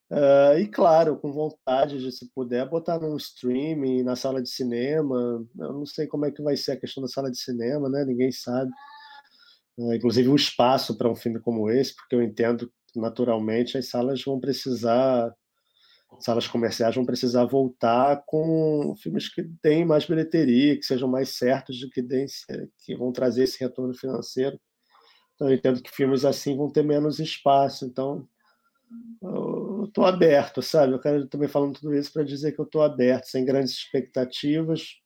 [0.10, 5.46] uh, e claro, com vontade de se puder botar num streaming, na sala de cinema,
[5.60, 8.06] eu não sei como é que vai ser a questão da sala de cinema, né?
[8.06, 8.72] Ninguém sabe.
[9.78, 14.24] Uh, inclusive o espaço para um filme como esse, porque eu entendo naturalmente as salas
[14.24, 15.34] vão precisar,
[16.20, 21.78] salas comerciais vão precisar voltar com filmes que deem mais bilheteria, que sejam mais certos
[21.78, 22.26] de que, deem,
[22.86, 24.60] que vão trazer esse retorno financeiro.
[25.36, 27.86] Então, eu entendo que filmes assim vão ter menos espaço.
[27.86, 28.28] Então,
[29.22, 30.94] eu estou aberto, sabe?
[30.94, 35.00] Eu quero também falando tudo isso para dizer que eu estou aberto, sem grandes expectativas,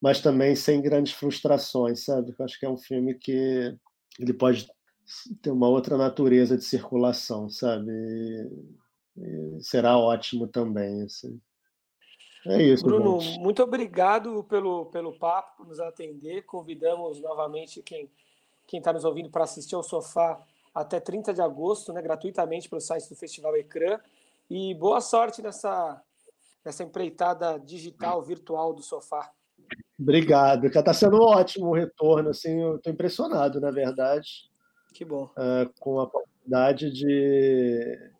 [0.00, 2.34] mas também sem grandes frustrações, sabe?
[2.38, 3.76] Eu acho que é um filme que
[4.18, 4.68] ele pode
[5.42, 7.90] ter uma outra natureza de circulação, sabe?
[9.16, 11.02] E, será ótimo também.
[11.02, 11.40] Assim.
[12.46, 12.84] É isso.
[12.84, 13.38] Bruno, gente.
[13.40, 16.42] muito obrigado pelo, pelo papo, por nos atender.
[16.42, 18.10] Convidamos novamente quem
[18.68, 20.40] quem está nos ouvindo para assistir ao sofá
[20.74, 23.98] até 30 de agosto, né, gratuitamente pelo site do Festival Ecrã.
[24.48, 26.00] e boa sorte nessa,
[26.64, 29.32] nessa empreitada digital, virtual do sofá.
[29.98, 34.47] Obrigado, está sendo ótimo o retorno, assim, eu estou impressionado, na verdade.
[34.98, 35.30] Que bom.
[35.36, 38.10] Uh, com a quantidade de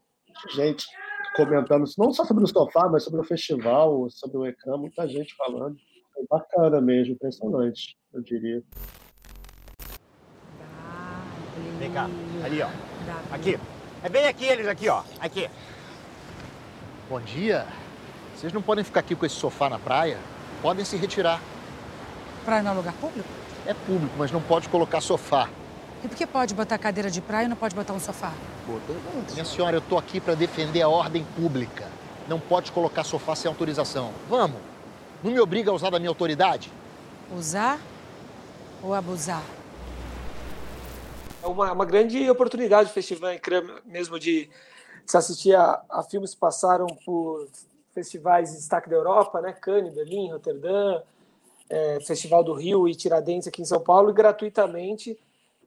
[0.54, 0.86] gente
[1.34, 5.34] comentando, não só sobre o sofá, mas sobre o festival, sobre o ecrã, muita gente
[5.34, 5.76] falando.
[6.16, 8.62] É bacana mesmo, impressionante, eu diria.
[11.80, 12.08] Vem cá,
[12.44, 12.68] ali, ó.
[13.34, 13.58] Aqui.
[14.04, 15.02] É bem aqui eles aqui, ó.
[15.18, 15.50] Aqui.
[17.10, 17.66] Bom dia.
[18.36, 20.16] Vocês não podem ficar aqui com esse sofá na praia?
[20.62, 21.42] Podem se retirar.
[22.44, 23.28] Praia não é lugar público?
[23.66, 25.50] É público, mas não pode colocar sofá.
[26.04, 28.32] E por que pode botar cadeira de praia e não pode botar um sofá?
[29.32, 31.88] Minha senhora, eu tô aqui para defender a ordem pública.
[32.28, 34.12] Não pode colocar sofá sem autorização.
[34.28, 34.60] Vamos.
[35.24, 36.70] Não me obriga a usar da minha autoridade?
[37.36, 37.80] Usar
[38.82, 39.42] ou abusar?
[41.42, 43.30] É uma, uma grande oportunidade o festival
[43.84, 44.48] mesmo de,
[45.04, 47.48] se assistir a, a filmes que passaram por
[47.92, 49.52] festivais de destaque da Europa, né?
[49.52, 51.00] Cannes, Berlim, Roterdã,
[51.68, 55.18] é, Festival do Rio e Tiradentes aqui em São Paulo, e gratuitamente,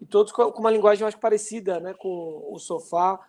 [0.02, 1.94] e todos com uma linguagem, acho, parecida né?
[1.94, 3.20] com o Sofá,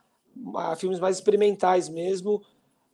[0.78, 2.42] filmes mais experimentais mesmo,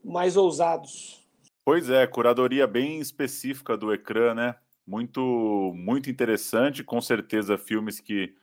[0.05, 1.25] mais ousados.
[1.65, 4.57] Pois é, curadoria bem específica do ecrã, né?
[4.85, 6.83] Muito, muito interessante.
[6.83, 8.35] Com certeza, filmes que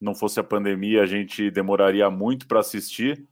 [0.00, 3.28] não fosse a pandemia a gente demoraria muito para assistir.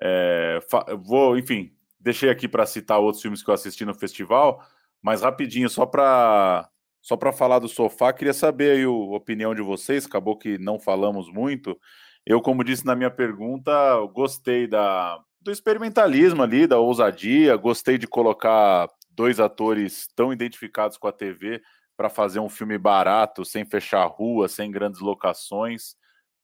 [0.00, 0.60] É,
[1.02, 4.64] vou, enfim, deixei aqui para citar outros filmes que eu assisti no festival,
[5.02, 9.62] mas rapidinho, só para só para falar do sofá, queria saber aí a opinião de
[9.62, 10.06] vocês.
[10.06, 11.78] Acabou que não falamos muito.
[12.26, 13.72] Eu, como disse na minha pergunta,
[14.12, 21.08] gostei da, do experimentalismo ali, da ousadia, gostei de colocar dois atores tão identificados com
[21.08, 21.62] a TV
[21.96, 25.96] para fazer um filme barato, sem fechar rua, sem grandes locações.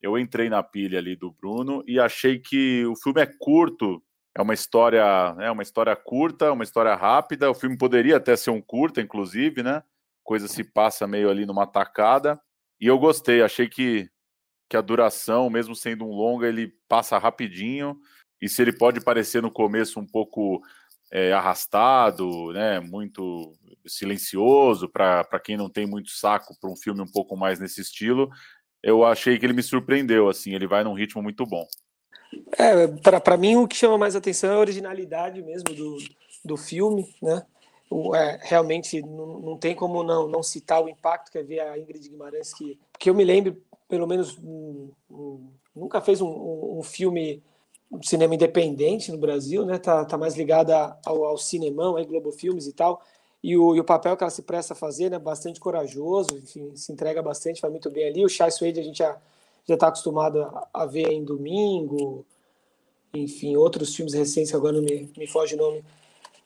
[0.03, 4.03] Eu entrei na pilha ali do Bruno e achei que o filme é curto,
[4.37, 5.05] é uma história,
[5.39, 7.51] é uma história curta, uma história rápida.
[7.51, 9.83] O filme poderia até ser um curta, inclusive, né?
[10.25, 12.41] Coisa se passa meio ali numa tacada.
[12.81, 14.09] E eu gostei, achei que,
[14.69, 17.97] que a duração, mesmo sendo um longa, ele passa rapidinho
[18.41, 20.61] e se ele pode parecer no começo um pouco
[21.11, 23.55] é, arrastado, né, muito
[23.87, 28.29] silencioso para quem não tem muito saco para um filme um pouco mais nesse estilo,
[28.83, 31.67] eu achei que ele me surpreendeu, assim, ele vai num ritmo muito bom.
[32.59, 32.87] É,
[33.21, 35.99] para mim o que chama mais atenção é a originalidade mesmo do,
[36.45, 37.47] do filme, né?
[38.15, 41.79] É, realmente não, não tem como não, não citar o impacto que é ver a
[41.79, 43.57] Ingrid Guimarães, que, que eu me lembro,
[43.89, 47.43] pelo menos, um, um, nunca fez um, um filme
[48.03, 49.79] cinema independente no Brasil, né?
[49.79, 53.03] Tá, tá mais ligada ao, ao cinemão, aí Globo Filmes e tal.
[53.43, 55.19] E o, e o papel que ela se presta a fazer, né?
[55.19, 58.25] Bastante corajoso, enfim, se entrega bastante, vai muito bem ali.
[58.25, 59.21] O Chai Suede a gente já
[59.67, 62.25] já está acostumado a, a, ver em Domingo,
[63.15, 65.83] enfim, outros filmes recentes que agora não me, me foge o nome,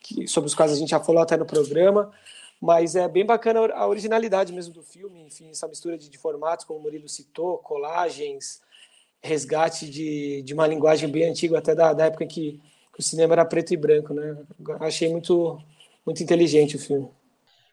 [0.01, 2.11] que, sobre os quais a gente já falou até no programa.
[2.61, 6.65] Mas é bem bacana a originalidade mesmo do filme, enfim, essa mistura de, de formatos,
[6.65, 8.61] como o Murilo citou, colagens,
[9.23, 12.61] resgate de, de uma linguagem bem antiga, até da, da época em que,
[12.93, 14.37] que, o cinema era preto e branco, né?
[14.81, 15.61] Achei muito,
[16.05, 17.09] muito inteligente o filme.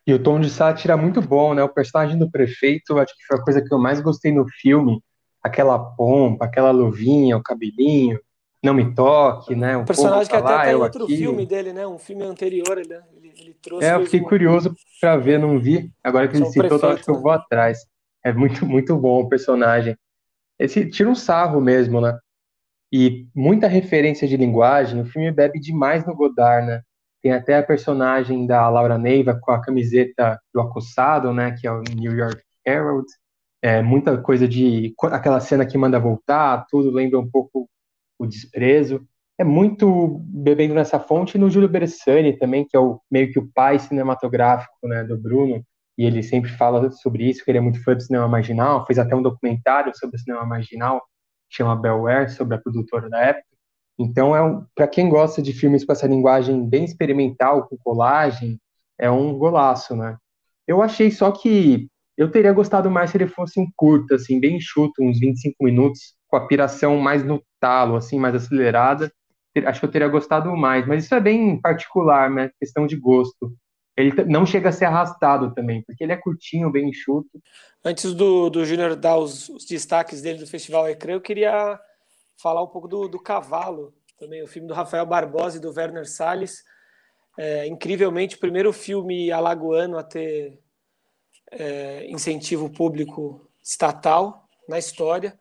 [0.06, 1.64] E o tom de sátira é muito bom, né?
[1.64, 5.02] O personagem do prefeito, acho que foi a coisa que eu mais gostei no filme.
[5.42, 8.20] Aquela pompa, aquela luvinha, o cabelinho,
[8.66, 9.78] não me toque, né?
[9.78, 11.18] O, o personagem que até tá em outro aqui.
[11.18, 11.88] filme dele, né?
[11.88, 13.86] Um filme anterior, ele, ele, ele trouxe.
[13.86, 15.92] É, eu fiquei curioso para ver, não vi.
[16.04, 17.38] Agora que ele citou, prefeito, acho que eu vou né?
[17.38, 17.86] atrás.
[18.24, 19.96] É muito, muito bom o personagem
[20.60, 22.18] esse tira um sarro mesmo, né?
[22.92, 26.82] E muita referência de linguagem, o filme bebe demais no Godard, né?
[27.22, 31.52] Tem até a personagem da Laura Neiva com a camiseta do acossado, né?
[31.60, 33.08] Que é o New York Herald.
[33.62, 37.68] É, muita coisa de aquela cena que manda voltar, tudo lembra um pouco
[38.18, 39.06] o desprezo.
[39.38, 43.50] É muito bebendo nessa fonte no Júlio Bersani também, que é o meio que o
[43.54, 45.64] pai cinematográfico, né, do Bruno
[45.98, 49.00] e ele sempre fala sobre isso, que ele é muito fã do cinema marginal, fez
[49.00, 51.02] até um documentário sobre o cinema marginal,
[51.50, 53.46] chama Bellware, sobre a produtora da época.
[53.98, 58.60] Então, é um, para quem gosta de filmes com essa linguagem bem experimental, com colagem,
[59.00, 60.18] é um golaço, né?
[60.68, 64.58] Eu achei só que eu teria gostado mais se ele fosse um curto, assim, bem
[64.58, 69.10] enxuto, uns 25 minutos, com a piração mais no talo, assim, mais acelerada.
[69.66, 72.52] Acho que eu teria gostado mais, mas isso é bem particular, né?
[72.60, 73.56] Questão de gosto
[73.98, 77.42] ele não chega a ser arrastado também, porque ele é curtinho, bem enxuto.
[77.82, 81.80] Antes do, do Júnior dar os, os, destaques dele do Festival Ecrã, eu queria
[82.38, 86.06] falar um pouco do, do Cavalo, também o filme do Rafael Barbosa e do Werner
[86.06, 86.62] Salles.
[87.38, 90.60] É, incrivelmente, o primeiro filme alagoano a ter
[91.52, 95.40] é, incentivo público estatal na história.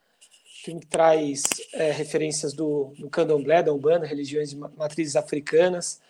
[0.65, 1.43] Filme que traz
[1.75, 6.01] é, referências do, do candomblé, da Umbanda, religiões de matrizes africanas.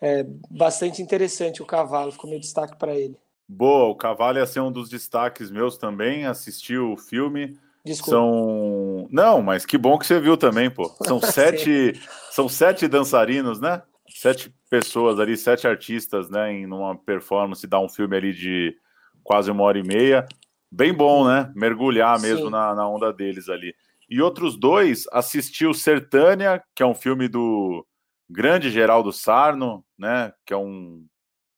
[0.00, 3.16] É bastante interessante o cavalo, ficou meu destaque para ele.
[3.48, 6.26] Boa, o cavalo ia ser um dos destaques meus também.
[6.26, 7.56] Assisti o filme.
[7.84, 8.10] Desculpa.
[8.10, 9.08] São.
[9.10, 10.88] Não, mas que bom que você viu também, pô.
[11.06, 11.92] São sete,
[12.30, 13.82] são sete dançarinos, né?
[14.08, 16.52] Sete pessoas ali, sete artistas, né?
[16.52, 18.74] Em uma performance, dá um filme ali de
[19.22, 20.26] quase uma hora e meia.
[20.70, 21.52] Bem bom, né?
[21.54, 23.74] Mergulhar mesmo na, na, onda deles ali.
[24.08, 27.86] E outros dois, assisti o Sertânia, que é um filme do
[28.28, 30.32] grande Geraldo Sarno, né?
[30.46, 31.06] Que é um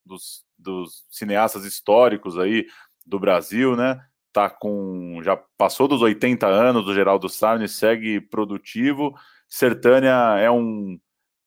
[0.05, 2.67] dos, dos cineastas históricos aí
[3.05, 4.01] do Brasil, né?
[4.33, 5.21] Tá com.
[5.23, 9.15] Já passou dos 80 anos do Geraldo Sarno e segue produtivo.
[9.49, 10.99] Sertânia é um.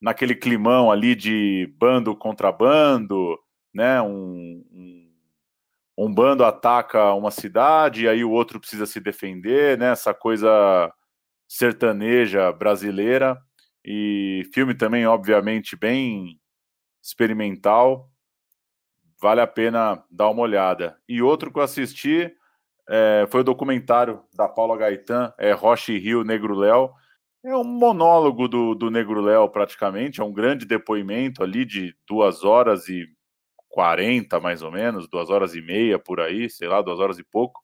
[0.02, 3.38] Naquele climão ali de bando contra bando,
[3.74, 4.02] né?
[4.02, 5.09] um, um
[6.02, 9.91] um bando ataca uma cidade, e aí o outro precisa se defender, né?
[9.91, 10.89] Essa coisa
[11.45, 13.38] sertaneja brasileira.
[13.84, 16.39] E filme também, obviamente, bem
[17.04, 18.10] experimental.
[19.22, 20.97] Vale a pena dar uma olhada.
[21.08, 22.34] E outro que eu assisti
[22.88, 26.91] é, foi o documentário da Paula Gaetan, é Rocha e Rio Negro Léo.
[27.43, 30.22] É um monólogo do, do Negro Léo, praticamente.
[30.22, 33.06] É um grande depoimento ali de duas horas e
[33.70, 37.24] 40 mais ou menos, duas horas e meia por aí, sei lá, duas horas e
[37.24, 37.61] pouco.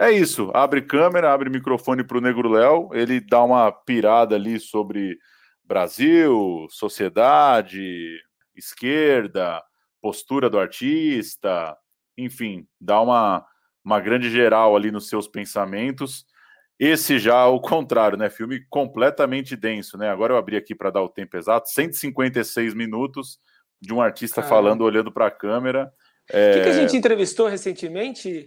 [0.00, 4.58] É isso, abre câmera, abre microfone para o Negro Léo, ele dá uma pirada ali
[4.58, 5.18] sobre
[5.62, 8.18] Brasil, sociedade,
[8.56, 9.62] esquerda,
[10.00, 11.76] postura do artista,
[12.16, 13.46] enfim, dá uma,
[13.84, 16.26] uma grande geral ali nos seus pensamentos.
[16.78, 18.28] Esse já ao contrário, né?
[18.28, 20.10] Filme completamente denso, né?
[20.10, 23.38] Agora eu abri aqui para dar o tempo exato, 156 minutos
[23.82, 24.54] de um artista Caramba.
[24.54, 25.92] falando, olhando para a câmera.
[26.32, 26.54] O é...
[26.54, 28.46] que, que, a gente entrevistou recentemente?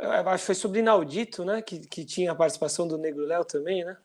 [0.00, 1.62] acho que foi sobre Inaudito, né?
[1.62, 3.96] Que, que tinha a participação do Negro Léo também, né?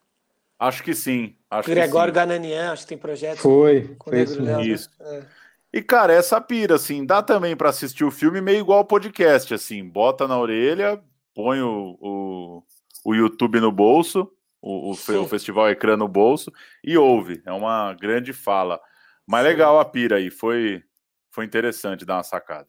[0.60, 1.36] Acho que sim.
[1.50, 2.28] Acho Gregório que sim.
[2.28, 4.58] Gananian, acho que tem projeto foi, com o Negro isso, Léo.
[4.58, 4.66] Né?
[4.66, 4.90] Isso.
[5.00, 5.18] Né?
[5.18, 5.44] É.
[5.78, 9.56] E, cara, essa pira, assim, dá também para assistir o filme meio igual ao podcast,
[9.56, 11.02] assim, bota na orelha,
[11.34, 12.64] põe o, o,
[13.04, 14.32] o YouTube no bolso,
[14.62, 17.42] o, o, o Festival Ecrã no bolso e ouve.
[17.44, 18.80] É uma grande fala.
[19.28, 20.84] Mas legal a pira aí, foi,
[21.32, 22.68] foi interessante dar uma sacada.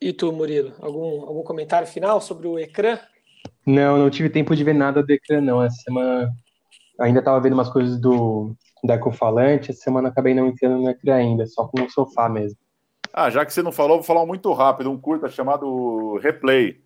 [0.00, 2.98] E tu, Murilo, algum, algum comentário final sobre o ecrã?
[3.66, 5.62] Não, não tive tempo de ver nada do ecrã, não.
[5.62, 6.32] Essa semana
[6.98, 11.16] ainda estava vendo umas coisas do da Ecofalante, essa semana acabei não entrando no ecrã
[11.16, 12.58] ainda, só com o sofá mesmo.
[13.12, 16.80] Ah, já que você não falou, vou falar muito rápido, um curta chamado Replay.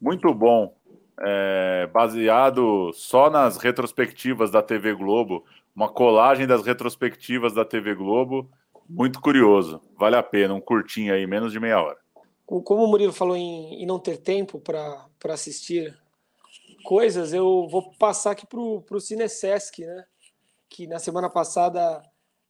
[0.00, 0.74] Muito bom.
[1.20, 5.44] É, baseado só nas retrospectivas da TV Globo
[5.74, 8.50] uma colagem das retrospectivas da TV Globo.
[8.88, 11.98] Muito curioso, vale a pena, um curtinho aí, menos de meia hora.
[12.46, 15.96] Como o Murilo falou em, em não ter tempo para assistir
[16.84, 20.04] coisas, eu vou passar aqui para o Cinesesc, né?
[20.68, 22.02] que na semana passada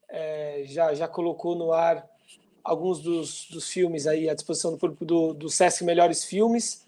[0.09, 2.05] é, já, já colocou no ar
[2.65, 6.85] alguns dos, dos filmes aí à disposição do público do, do Sesc Melhores Filmes.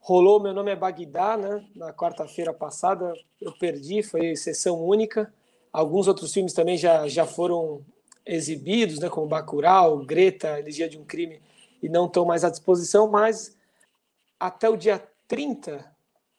[0.00, 1.64] Rolou Meu Nome é Bagdá, né?
[1.74, 5.32] na quarta-feira passada, eu perdi, foi sessão única.
[5.72, 7.84] Alguns outros filmes também já, já foram
[8.26, 11.40] exibidos, né, como Bacurau, Greta, Elegia de um Crime,
[11.82, 13.56] e não estão mais à disposição, mas
[14.38, 15.84] até o dia 30,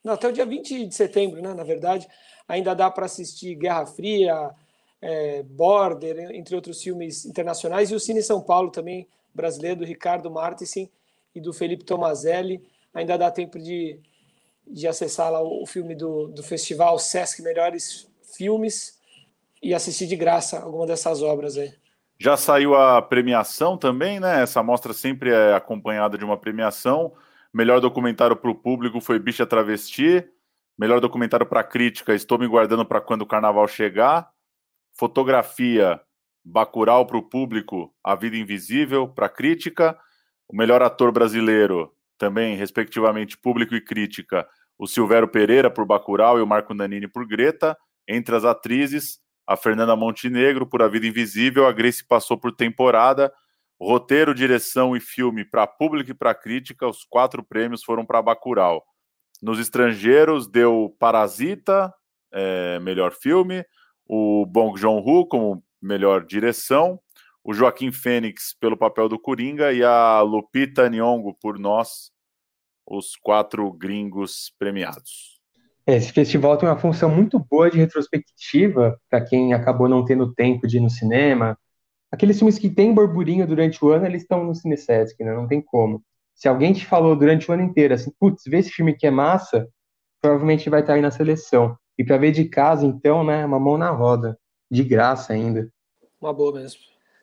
[0.03, 2.07] não, até o dia 20 de setembro, né, na verdade,
[2.47, 4.51] ainda dá para assistir Guerra Fria,
[5.01, 10.29] é, Border, entre outros filmes internacionais, e o Cine São Paulo também, brasileiro, do Ricardo
[10.29, 10.89] Martensen
[11.33, 12.61] e do Felipe Tomazelli.
[12.93, 13.99] Ainda dá tempo de,
[14.67, 19.00] de acessar lá o filme do, do festival Sesc Melhores Filmes
[19.61, 21.73] e assistir de graça alguma dessas obras aí.
[22.19, 24.41] Já saiu a premiação também, né?
[24.41, 27.13] Essa mostra sempre é acompanhada de uma premiação.
[27.53, 30.23] Melhor documentário para o público foi Bicha Travesti.
[30.77, 34.29] Melhor documentário para crítica, Estou Me Guardando para Quando o Carnaval Chegar.
[34.93, 35.99] Fotografia,
[36.43, 39.97] Bacurau para o público, A Vida Invisível para crítica.
[40.47, 44.47] O melhor ator brasileiro, também, respectivamente, público e crítica,
[44.77, 47.77] o Silvério Pereira por Bacurau e o Marco Nanini por Greta.
[48.07, 53.31] Entre as atrizes, a Fernanda Montenegro por A Vida Invisível, a Grace passou por temporada,
[53.79, 58.83] roteiro, direção e filme para público e para crítica, os quatro prêmios foram para Bacurau.
[59.41, 61.91] Nos estrangeiros deu Parasita,
[62.31, 63.65] é, melhor filme,
[64.05, 66.99] o Bong Joon-ho como melhor direção,
[67.43, 72.11] o Joaquim Fênix pelo papel do Coringa e a Lupita Nyong'o por Nós,
[72.85, 75.30] os quatro gringos premiados.
[75.85, 80.67] Esse festival tem uma função muito boa de retrospectiva para quem acabou não tendo tempo
[80.67, 81.57] de ir no cinema.
[82.11, 85.33] Aqueles filmes que têm burburinho durante o ano, eles estão no Cinesesc, né?
[85.33, 86.03] Não tem como.
[86.35, 89.11] Se alguém te falou durante o ano inteiro assim, putz, vê esse filme que é
[89.11, 89.67] massa,
[90.21, 91.75] provavelmente vai estar aí na seleção.
[91.97, 94.37] E para ver de casa, então, né, uma mão na roda,
[94.69, 95.69] de graça ainda.
[96.19, 96.79] Uma boa mesmo.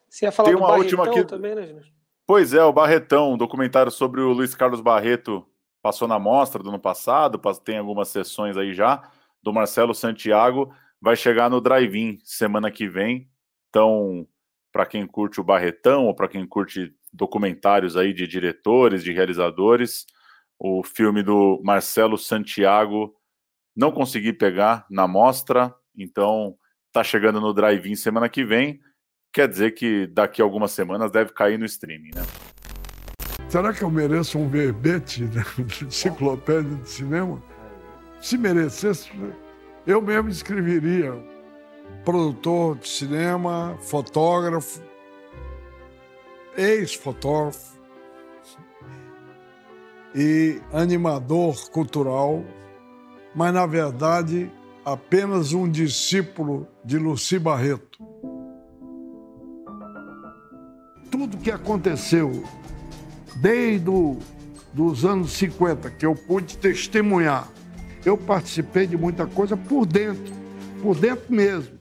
[0.09, 1.81] Você ia falar Tem do uma Barretão última aqui- também, né?
[2.25, 5.45] Pois é, o Barretão, um documentário sobre o Luiz Carlos Barreto,
[5.81, 9.09] passou na mostra do ano passado, pass- tem algumas sessões aí já,
[9.41, 13.29] do Marcelo Santiago, vai chegar no Drive-In semana que vem.
[13.69, 14.27] Então,
[14.71, 20.05] para quem curte o Barretão, ou para quem curte documentários aí de diretores, de realizadores,
[20.59, 23.15] o filme do Marcelo Santiago
[23.75, 26.57] não consegui pegar na mostra, então
[26.91, 28.79] tá chegando no Drive-In semana que vem.
[29.31, 32.21] Quer dizer que daqui a algumas semanas deve cair no streaming, né?
[33.49, 35.39] Será que eu mereço um verbete de
[35.83, 37.41] enciclopédia de cinema?
[38.21, 39.09] Se merecesse,
[39.87, 41.17] eu mesmo escreveria.
[42.05, 44.79] Produtor de cinema, fotógrafo,
[46.55, 47.79] ex-fotógrafo
[50.13, 52.43] e animador cultural,
[53.33, 54.51] mas na verdade
[54.85, 57.97] apenas um discípulo de Luci Barreto.
[61.09, 62.43] Tudo que aconteceu
[63.41, 64.17] desde o,
[64.73, 67.47] dos anos 50 que eu pude testemunhar.
[68.05, 70.33] Eu participei de muita coisa por dentro,
[70.81, 71.79] por dentro mesmo.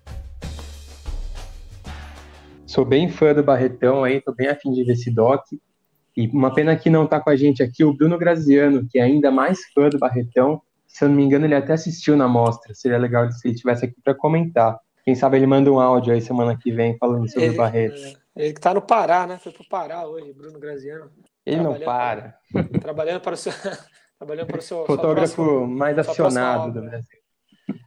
[2.66, 5.42] Sou bem fã do Barretão aí, tô bem afim de ver esse doc.
[6.16, 9.02] E uma pena que não tá com a gente aqui o Bruno Graziano, que é
[9.02, 10.60] ainda mais fã do Barretão.
[10.86, 12.74] Se eu não me engano, ele até assistiu na mostra.
[12.74, 14.78] Seria legal se ele estivesse aqui para comentar.
[15.04, 17.96] Quem sabe ele manda um áudio aí semana que vem falando sobre o Barreto.
[18.36, 19.38] é, ele que tá no Pará, né?
[19.38, 21.10] Foi pro Pará hoje, Bruno Graziano.
[21.48, 22.38] Ele não trabalhando para.
[22.80, 23.52] Trabalhando para o seu.
[24.18, 24.84] trabalhando para o seu.
[24.86, 27.18] Fotógrafo próxima- mais acionado do Brasil.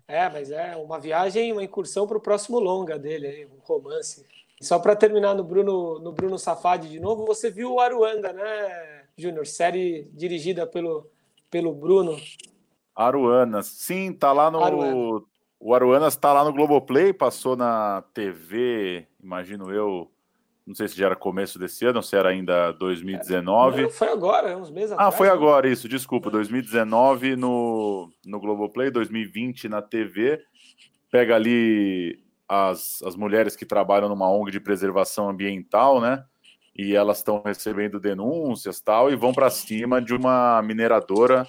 [0.08, 4.26] É, mas é uma viagem, uma incursão para o próximo longa dele, um romance.
[4.60, 8.32] E Só para terminar no Bruno, no Bruno Safadi de novo, você viu o Aruanda,
[8.34, 9.48] né, Júnior?
[9.48, 11.10] Série dirigida pelo,
[11.50, 12.16] pelo Bruno.
[12.96, 13.68] Aruanas.
[13.68, 14.64] Sim, tá lá no.
[14.64, 15.22] Aruana.
[15.64, 20.12] O Aruanas tá lá no Globoplay, passou na TV, imagino eu.
[20.66, 23.84] Não sei se já era começo desse ano, se era ainda 2019.
[23.84, 25.16] Não, foi agora, uns meses Ah, atrás.
[25.16, 25.34] foi né?
[25.34, 26.30] agora isso, desculpa.
[26.30, 30.40] 2019 no, no Globoplay, 2020 na TV.
[31.10, 36.24] Pega ali as, as mulheres que trabalham numa ONG de preservação ambiental, né?
[36.76, 41.46] E elas estão recebendo denúncias tal, e vão para cima de uma mineradora.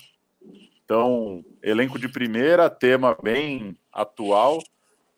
[0.85, 4.59] Então, elenco de primeira, tema bem atual,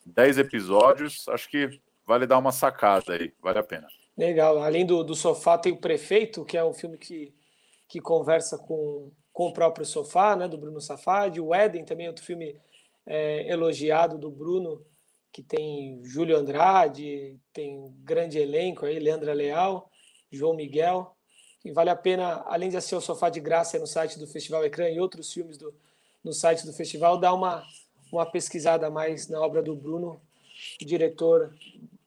[0.05, 1.27] 10 episódios.
[1.29, 3.87] Acho que vale dar uma sacada aí, vale a pena.
[4.17, 4.63] Legal.
[4.63, 7.35] Além do, do Sofá, tem o Prefeito, que é um filme que,
[7.89, 11.41] que conversa com, com o próprio Sofá, né, do Bruno Safadi.
[11.41, 12.57] O Éden também é outro filme
[13.07, 14.85] é, elogiado do Bruno,
[15.33, 19.91] que tem Júlio Andrade, tem um grande elenco aí, Leandra Leal,
[20.31, 21.13] João Miguel.
[21.65, 24.65] E vale a pena, além de assistir o Sofá de Graça no site do Festival
[24.65, 25.75] Ecrã e outros filmes do,
[26.23, 27.65] no site do festival, dar uma,
[28.13, 30.21] uma pesquisada mais na obra do Bruno,
[30.81, 31.55] diretor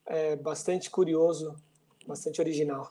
[0.07, 1.55] é bastante curioso,
[2.05, 2.89] bastante original.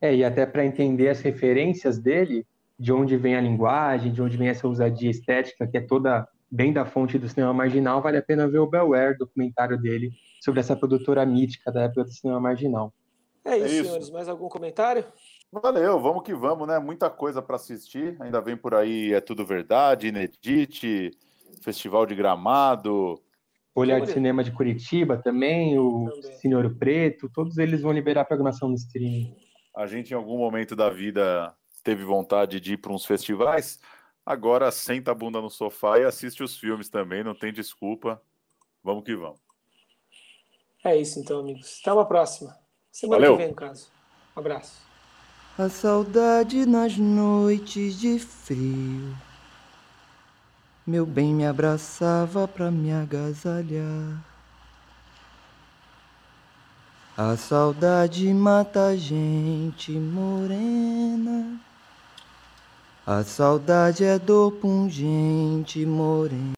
[0.00, 2.46] É, e até para entender as referências dele,
[2.78, 6.72] de onde vem a linguagem, de onde vem essa ousadia estética, que é toda bem
[6.72, 10.60] da fonte do cinema marginal, vale a pena ver o Bel Air, documentário dele sobre
[10.60, 12.92] essa produtora mítica da época do cinema marginal.
[13.44, 13.84] É isso, isso.
[13.84, 14.10] senhores.
[14.10, 15.04] Mais algum comentário?
[15.50, 16.78] Valeu, vamos que vamos, né?
[16.78, 18.16] Muita coisa para assistir.
[18.20, 21.10] Ainda vem por aí É Tudo Verdade, Inedite,
[21.62, 23.20] Festival de Gramado.
[23.78, 24.12] Olhar de.
[24.12, 26.32] Cinema de Curitiba também, o Também.
[26.38, 29.34] Cine Ouro Preto, todos eles vão liberar a programação no streaming.
[29.76, 33.78] A gente, em algum momento da vida, teve vontade de ir para uns festivais.
[34.24, 38.20] Agora senta a bunda no sofá e assiste os filmes também, não tem desculpa.
[38.82, 39.40] Vamos que vamos.
[40.84, 41.78] É isso então, amigos.
[41.80, 42.56] Até uma próxima.
[42.90, 43.36] Semana Valeu.
[43.36, 43.90] que vem, no caso.
[44.36, 44.86] Um abraço.
[45.56, 49.16] A saudade nas noites de frio.
[50.88, 54.24] Meu bem me abraçava pra me agasalhar.
[57.14, 61.60] A saudade mata a gente morena.
[63.06, 66.54] A saudade é dor pungente morena.